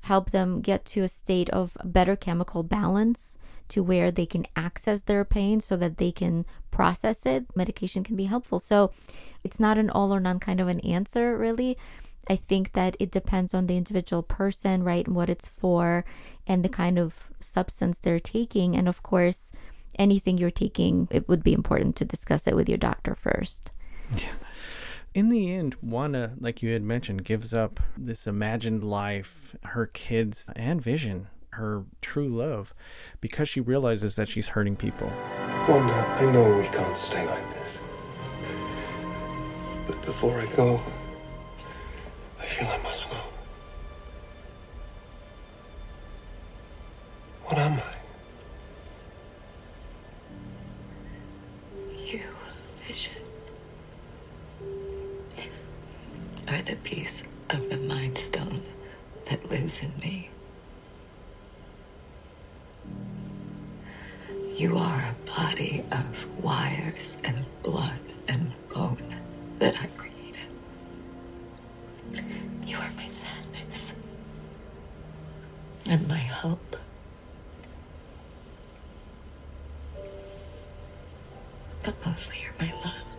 [0.00, 5.02] help them get to a state of better chemical balance to where they can access
[5.02, 8.58] their pain so that they can process it, medication can be helpful.
[8.58, 8.90] So
[9.44, 11.78] it's not an all or none kind of an answer, really.
[12.28, 15.06] I think that it depends on the individual person, right?
[15.06, 16.04] And what it's for
[16.48, 18.74] and the kind of substance they're taking.
[18.74, 19.52] And of course,
[19.96, 23.70] anything you're taking, it would be important to discuss it with your doctor first.
[24.18, 24.34] Yeah.
[25.14, 30.46] In the end, Wanda, like you had mentioned, gives up this imagined life, her kids,
[30.56, 32.72] and vision, her true love,
[33.20, 35.12] because she realizes that she's hurting people.
[35.68, 37.78] Wanda, I know we can't stay like this.
[39.86, 40.80] But before I go,
[42.38, 43.28] I feel I must know.
[47.42, 47.96] What am I?
[51.98, 52.22] You,
[52.80, 53.21] Vision,
[56.48, 58.62] are the piece of the Mind Stone
[59.30, 60.30] that lives in me.
[64.56, 69.02] You are a body of wires and blood and bone
[69.58, 70.48] that I created.
[72.66, 73.92] You are my sadness
[75.88, 76.76] and my hope.
[81.84, 83.11] But mostly you're my love.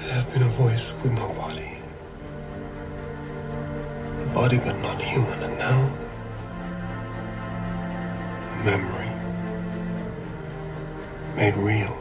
[0.00, 1.78] I have been a voice with no body.
[4.04, 5.90] A body but not human, and now
[8.40, 9.10] a memory
[11.36, 11.94] made real.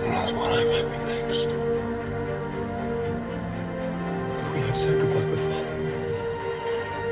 [0.00, 1.48] Who knows what I might be next?
[4.54, 5.66] We have said goodbye before,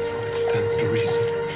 [0.00, 1.47] so it stands to reason.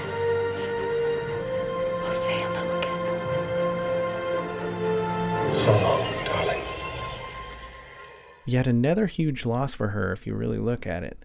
[8.53, 11.25] Yet another huge loss for her if you really look at it.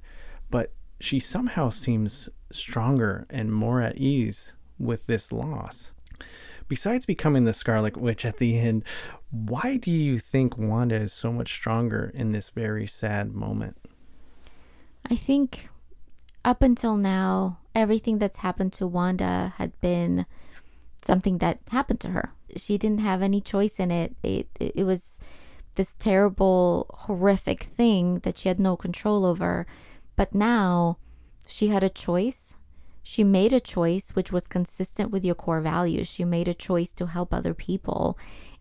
[0.49, 0.71] But
[1.01, 5.91] she somehow seems stronger and more at ease with this loss.
[6.69, 8.85] Besides becoming the Scarlet Witch at the end,
[9.29, 13.75] why do you think Wanda is so much stronger in this very sad moment?
[15.09, 15.67] I think
[16.45, 20.25] up until now, everything that's happened to Wanda had been
[21.03, 22.31] something that happened to her.
[22.55, 24.15] She didn't have any choice in it.
[24.23, 25.19] It it was
[25.77, 29.65] this terrible, horrific thing that she had no control over.
[30.15, 30.97] But now
[31.47, 32.57] she had a choice.
[33.01, 36.07] She made a choice which was consistent with your core values.
[36.07, 38.17] She made a choice to help other people.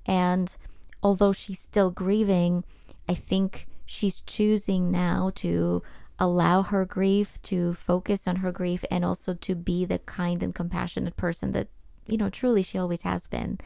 [0.07, 0.57] And
[1.03, 2.65] although she's still grieving,
[3.09, 5.83] I think she's choosing now to
[6.19, 10.55] allow her grief, to focus on her grief, and also to be the kind and
[10.55, 11.69] compassionate person that,
[12.07, 13.59] you know, truly she always has been.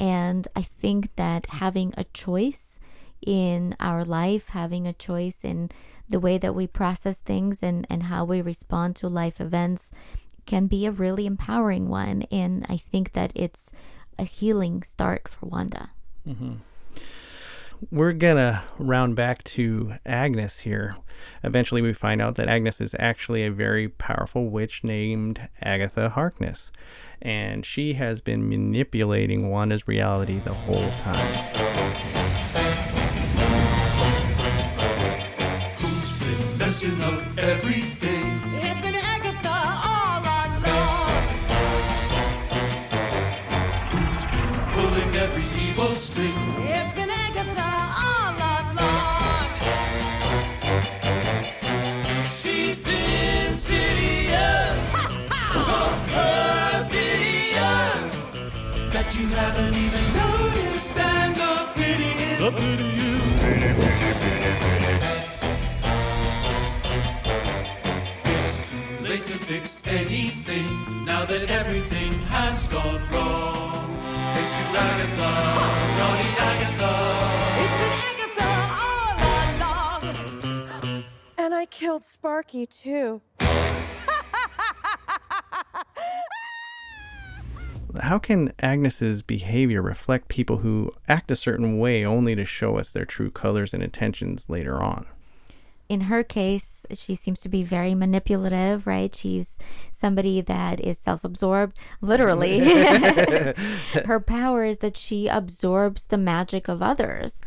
[0.00, 2.80] And I think that having a choice
[3.24, 5.70] in our life, having a choice in
[6.08, 9.90] the way that we process things and, and how we respond to life events
[10.46, 12.22] can be a really empowering one.
[12.30, 13.72] And I think that it's
[14.18, 15.90] a healing start for Wanda.
[16.28, 16.54] Mm-hmm.
[17.90, 20.96] We're gonna round back to Agnes here.
[21.42, 26.70] Eventually, we find out that Agnes is actually a very powerful witch named Agatha Harkness,
[27.24, 31.34] and she has been manipulating Wanda's reality the whole time.
[36.74, 38.24] messing up everything.
[38.54, 39.58] It's been Agatha
[39.90, 41.14] all along.
[43.90, 46.53] Who's been pulling every evil string?
[59.44, 62.38] Haven't even noticed, and the pity is.
[62.40, 62.94] The pity
[68.24, 73.84] It's too late to fix anything now that everything has gone wrong.
[74.34, 75.32] Thanks to Agatha,
[75.98, 76.92] naughty Agatha.
[77.62, 78.50] It's been Agatha
[78.88, 81.04] all along.
[81.36, 83.20] And I killed Sparky too.
[88.04, 92.90] How can Agnes's behavior reflect people who act a certain way only to show us
[92.90, 95.06] their true colors and intentions later on?
[95.88, 99.14] in her case, she seems to be very manipulative, right?
[99.14, 99.58] She's
[99.90, 102.58] somebody that is self absorbed, literally.
[104.04, 107.42] her power is that she absorbs the magic of others.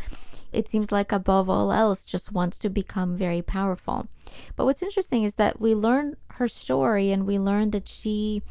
[0.54, 4.08] It seems like, above all else, just wants to become very powerful.
[4.56, 8.44] But what's interesting is that we learn her story and we learn that she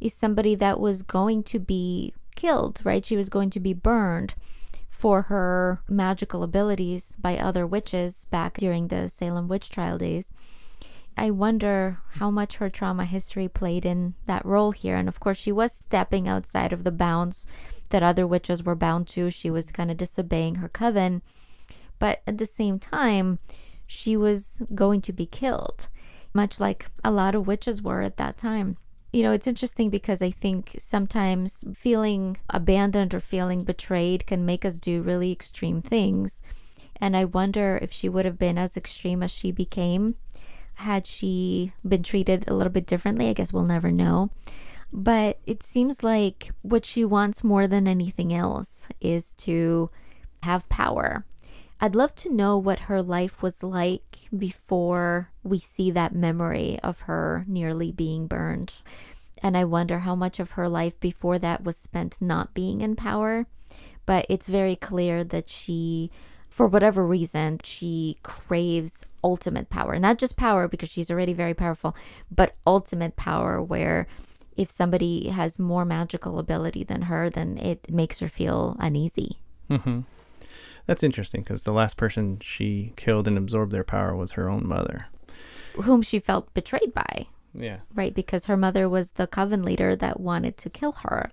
[0.00, 3.04] is somebody that was going to be killed, right?
[3.04, 4.34] She was going to be burned
[4.88, 10.32] for her magical abilities by other witches back during the Salem witch trial days.
[11.16, 14.96] I wonder how much her trauma history played in that role here.
[14.96, 17.46] And of course, she was stepping outside of the bounds
[17.90, 19.30] that other witches were bound to.
[19.30, 21.22] She was kind of disobeying her coven.
[21.98, 23.38] But at the same time,
[23.86, 25.88] she was going to be killed,
[26.32, 28.76] much like a lot of witches were at that time
[29.14, 34.64] you know, it's interesting because I think sometimes feeling abandoned or feeling betrayed can make
[34.64, 36.42] us do really extreme things.
[37.00, 40.16] And I wonder if she would have been as extreme as she became
[40.78, 43.28] had she been treated a little bit differently.
[43.28, 44.30] I guess we'll never know.
[44.92, 49.90] But it seems like what she wants more than anything else is to
[50.42, 51.24] have power.
[51.84, 57.00] I'd love to know what her life was like before we see that memory of
[57.00, 58.72] her nearly being burned.
[59.42, 62.96] And I wonder how much of her life before that was spent not being in
[62.96, 63.44] power.
[64.06, 66.10] But it's very clear that she,
[66.48, 69.98] for whatever reason, she craves ultimate power.
[69.98, 71.94] Not just power because she's already very powerful,
[72.30, 74.06] but ultimate power where
[74.56, 79.40] if somebody has more magical ability than her, then it makes her feel uneasy.
[79.68, 80.00] Mm-hmm.
[80.86, 84.66] That's interesting because the last person she killed and absorbed their power was her own
[84.66, 85.06] mother,
[85.82, 87.26] whom she felt betrayed by.
[87.54, 87.78] Yeah.
[87.94, 91.30] Right, because her mother was the coven leader that wanted to kill her.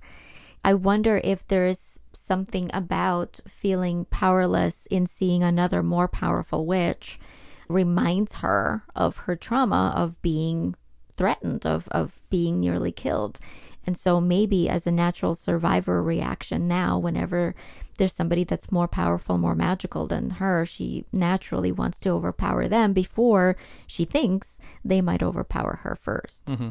[0.64, 7.20] I wonder if there's something about feeling powerless in seeing another more powerful witch
[7.68, 10.76] reminds her of her trauma of being
[11.16, 13.40] threatened, of, of being nearly killed.
[13.86, 17.56] And so maybe as a natural survivor reaction now, whenever
[17.98, 22.94] there's somebody that's more powerful, more magical than her, she naturally wants to overpower them
[22.94, 23.56] before
[23.88, 26.70] she thinks they might overpower her 1st mm-hmm.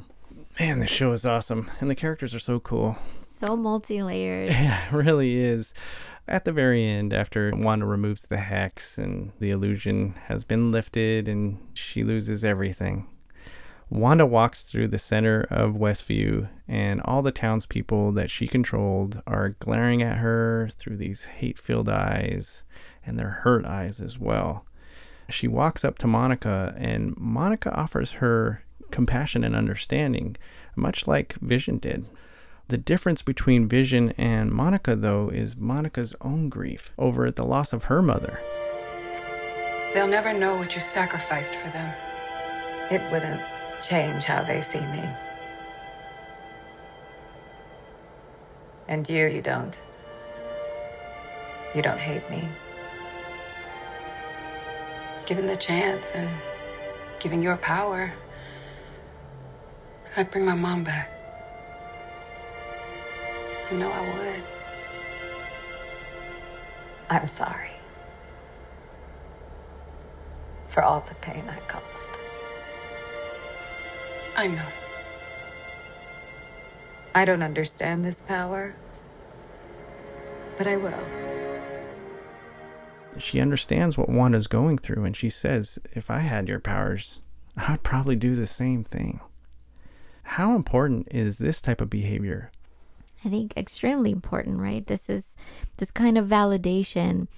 [0.58, 2.98] Man, this show is awesome, and the characters are so cool.
[3.22, 4.50] So multi layered.
[4.50, 5.72] Yeah, it really is.
[6.28, 11.28] At the very end, after Wanda removes the hex and the illusion has been lifted
[11.28, 13.06] and she loses everything,
[13.90, 19.56] Wanda walks through the center of Westview, and all the townspeople that she controlled are
[19.58, 22.62] glaring at her through these hate filled eyes,
[23.04, 24.64] and their hurt eyes as well.
[25.28, 28.62] She walks up to Monica, and Monica offers her
[28.92, 30.36] compassion and understanding,
[30.76, 32.06] much like Vision did.
[32.68, 37.84] The difference between Vision and Monica, though, is Monica's own grief over the loss of
[37.84, 38.38] her mother.
[39.94, 41.92] They'll never know what you sacrificed for them.
[42.92, 43.40] It wouldn't
[43.80, 45.08] change how they see me.
[48.88, 49.78] And you, you don't.
[51.74, 52.48] You don't hate me.
[55.26, 56.28] Given the chance and
[57.20, 58.12] given your power,
[60.16, 61.08] I'd bring my mom back.
[63.70, 64.42] I know I would.
[67.08, 67.70] I'm sorry
[70.68, 72.09] for all the pain I caused.
[74.40, 74.66] I know.
[77.14, 78.74] I don't understand this power,
[80.56, 81.04] but I will.
[83.18, 87.20] She understands what Wanda's going through, and she says, If I had your powers,
[87.54, 89.20] I'd probably do the same thing.
[90.22, 92.50] How important is this type of behavior?
[93.22, 94.86] I think extremely important, right?
[94.86, 95.36] This is
[95.76, 97.28] this kind of validation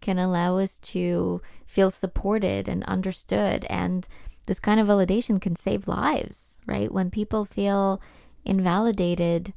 [0.00, 4.06] can allow us to feel supported and understood and
[4.46, 6.90] this kind of validation can save lives, right?
[6.92, 8.00] When people feel
[8.44, 9.52] invalidated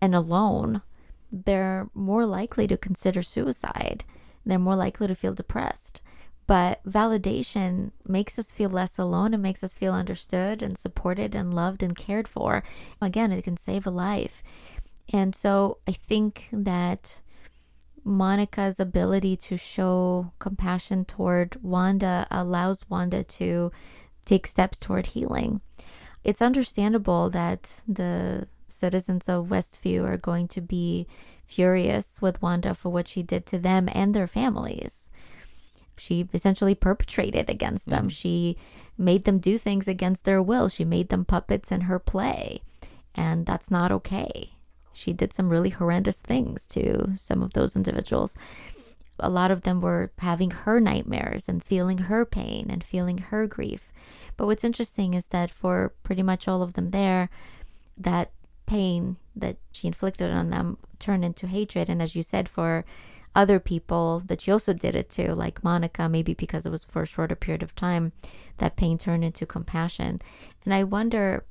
[0.00, 0.82] and alone,
[1.30, 4.04] they're more likely to consider suicide.
[4.46, 6.00] They're more likely to feel depressed.
[6.46, 9.34] But validation makes us feel less alone.
[9.34, 12.62] It makes us feel understood and supported and loved and cared for.
[13.02, 14.42] Again, it can save a life.
[15.12, 17.20] And so I think that
[18.02, 23.70] Monica's ability to show compassion toward Wanda allows Wanda to
[24.28, 25.60] take steps toward healing.
[26.24, 31.06] It's understandable that the citizens of Westview are going to be
[31.44, 35.10] furious with Wanda for what she did to them and their families.
[35.96, 38.04] She essentially perpetrated against them.
[38.04, 38.08] Mm-hmm.
[38.08, 38.56] She
[38.96, 40.68] made them do things against their will.
[40.68, 42.60] She made them puppets in her play.
[43.14, 44.52] And that's not okay.
[44.92, 48.36] She did some really horrendous things to some of those individuals.
[49.18, 53.46] A lot of them were having her nightmares and feeling her pain and feeling her
[53.46, 53.87] grief.
[54.38, 57.28] But what's interesting is that for pretty much all of them there,
[57.98, 58.30] that
[58.64, 61.90] pain that she inflicted on them turned into hatred.
[61.90, 62.84] And as you said, for
[63.34, 67.02] other people that she also did it to, like Monica, maybe because it was for
[67.02, 68.12] a shorter period of time,
[68.58, 70.20] that pain turned into compassion.
[70.64, 71.44] And I wonder,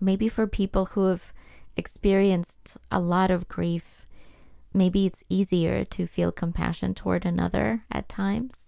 [0.00, 1.32] maybe for people who have
[1.76, 4.06] experienced a lot of grief,
[4.72, 8.65] maybe it's easier to feel compassion toward another at times.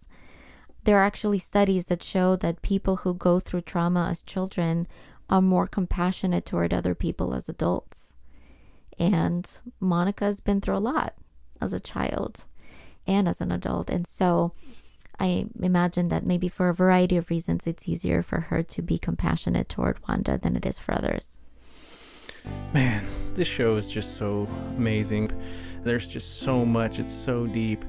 [0.89, 4.87] There are actually studies that show that people who go through trauma as children
[5.29, 8.15] are more compassionate toward other people as adults.
[8.99, 9.47] And
[9.81, 11.13] Monica's been through a lot
[11.61, 12.47] as a child
[13.07, 13.91] and as an adult.
[13.91, 14.55] And so
[15.21, 18.97] I imagine that maybe for a variety of reasons, it's easier for her to be
[18.97, 21.39] compassionate toward Wanda than it is for others.
[22.73, 25.31] Man, this show is just so amazing.
[25.83, 27.85] There's just so much, it's so deep.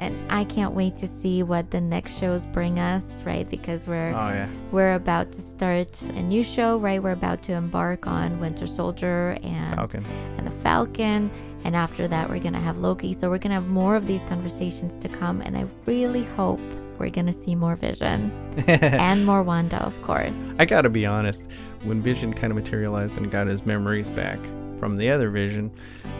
[0.00, 3.48] And I can't wait to see what the next shows bring us, right?
[3.50, 4.48] Because we're Oh, yeah.
[4.70, 7.02] we're about to start a new show, right?
[7.02, 10.04] We're about to embark on Winter Soldier and Falcon.
[10.36, 11.30] and the Falcon,
[11.64, 13.12] and after that we're gonna have Loki.
[13.12, 16.60] So we're gonna have more of these conversations to come, and I really hope
[17.00, 18.30] we're gonna see more Vision
[18.68, 20.36] and more Wanda, of course.
[20.60, 21.42] I gotta be honest,
[21.82, 24.38] when Vision kind of materialized and got his memories back
[24.78, 25.72] from the other Vision,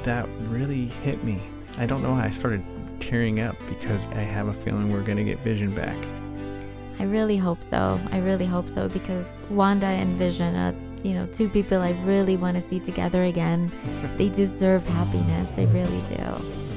[0.03, 1.41] that really hit me.
[1.79, 2.64] I don't know how I started
[3.01, 5.96] tearing up because I have a feeling we're gonna get Vision back.
[6.99, 8.01] I really hope so.
[8.11, 10.74] I really hope so because Wanda and Vision are,
[11.05, 13.70] you know, two people I really want to see together again.
[14.16, 15.51] they deserve happiness.
[15.51, 16.68] They really do.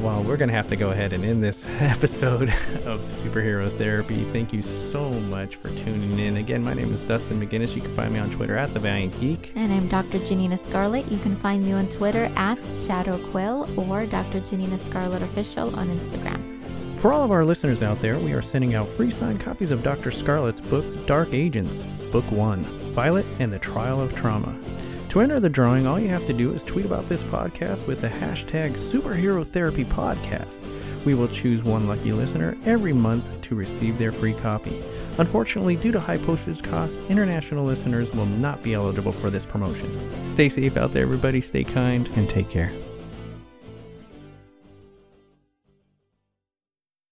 [0.00, 2.50] Well, we're going to have to go ahead and end this episode
[2.84, 4.24] of Superhero Therapy.
[4.24, 6.36] Thank you so much for tuning in.
[6.36, 7.74] Again, my name is Dustin McGinnis.
[7.74, 9.52] You can find me on Twitter at The Valiant Geek.
[9.56, 10.18] And I'm Dr.
[10.18, 11.10] Janina Scarlet.
[11.10, 14.40] You can find me on Twitter at Shadow Quill or Dr.
[14.40, 16.62] Janina Scarlet Official on Instagram.
[17.00, 19.82] For all of our listeners out there, we are sending out free signed copies of
[19.82, 20.10] Dr.
[20.10, 21.82] Scarlet's book, Dark Agents,
[22.12, 22.62] Book 1
[22.96, 24.58] Violet and the Trial of Trauma.
[25.16, 28.02] To enter the drawing, all you have to do is tweet about this podcast with
[28.02, 30.60] the hashtag Superhero Therapy Podcast.
[31.06, 34.78] We will choose one lucky listener every month to receive their free copy.
[35.16, 39.90] Unfortunately, due to high postage costs, international listeners will not be eligible for this promotion.
[40.34, 41.40] Stay safe out there, everybody.
[41.40, 42.70] Stay kind and take care.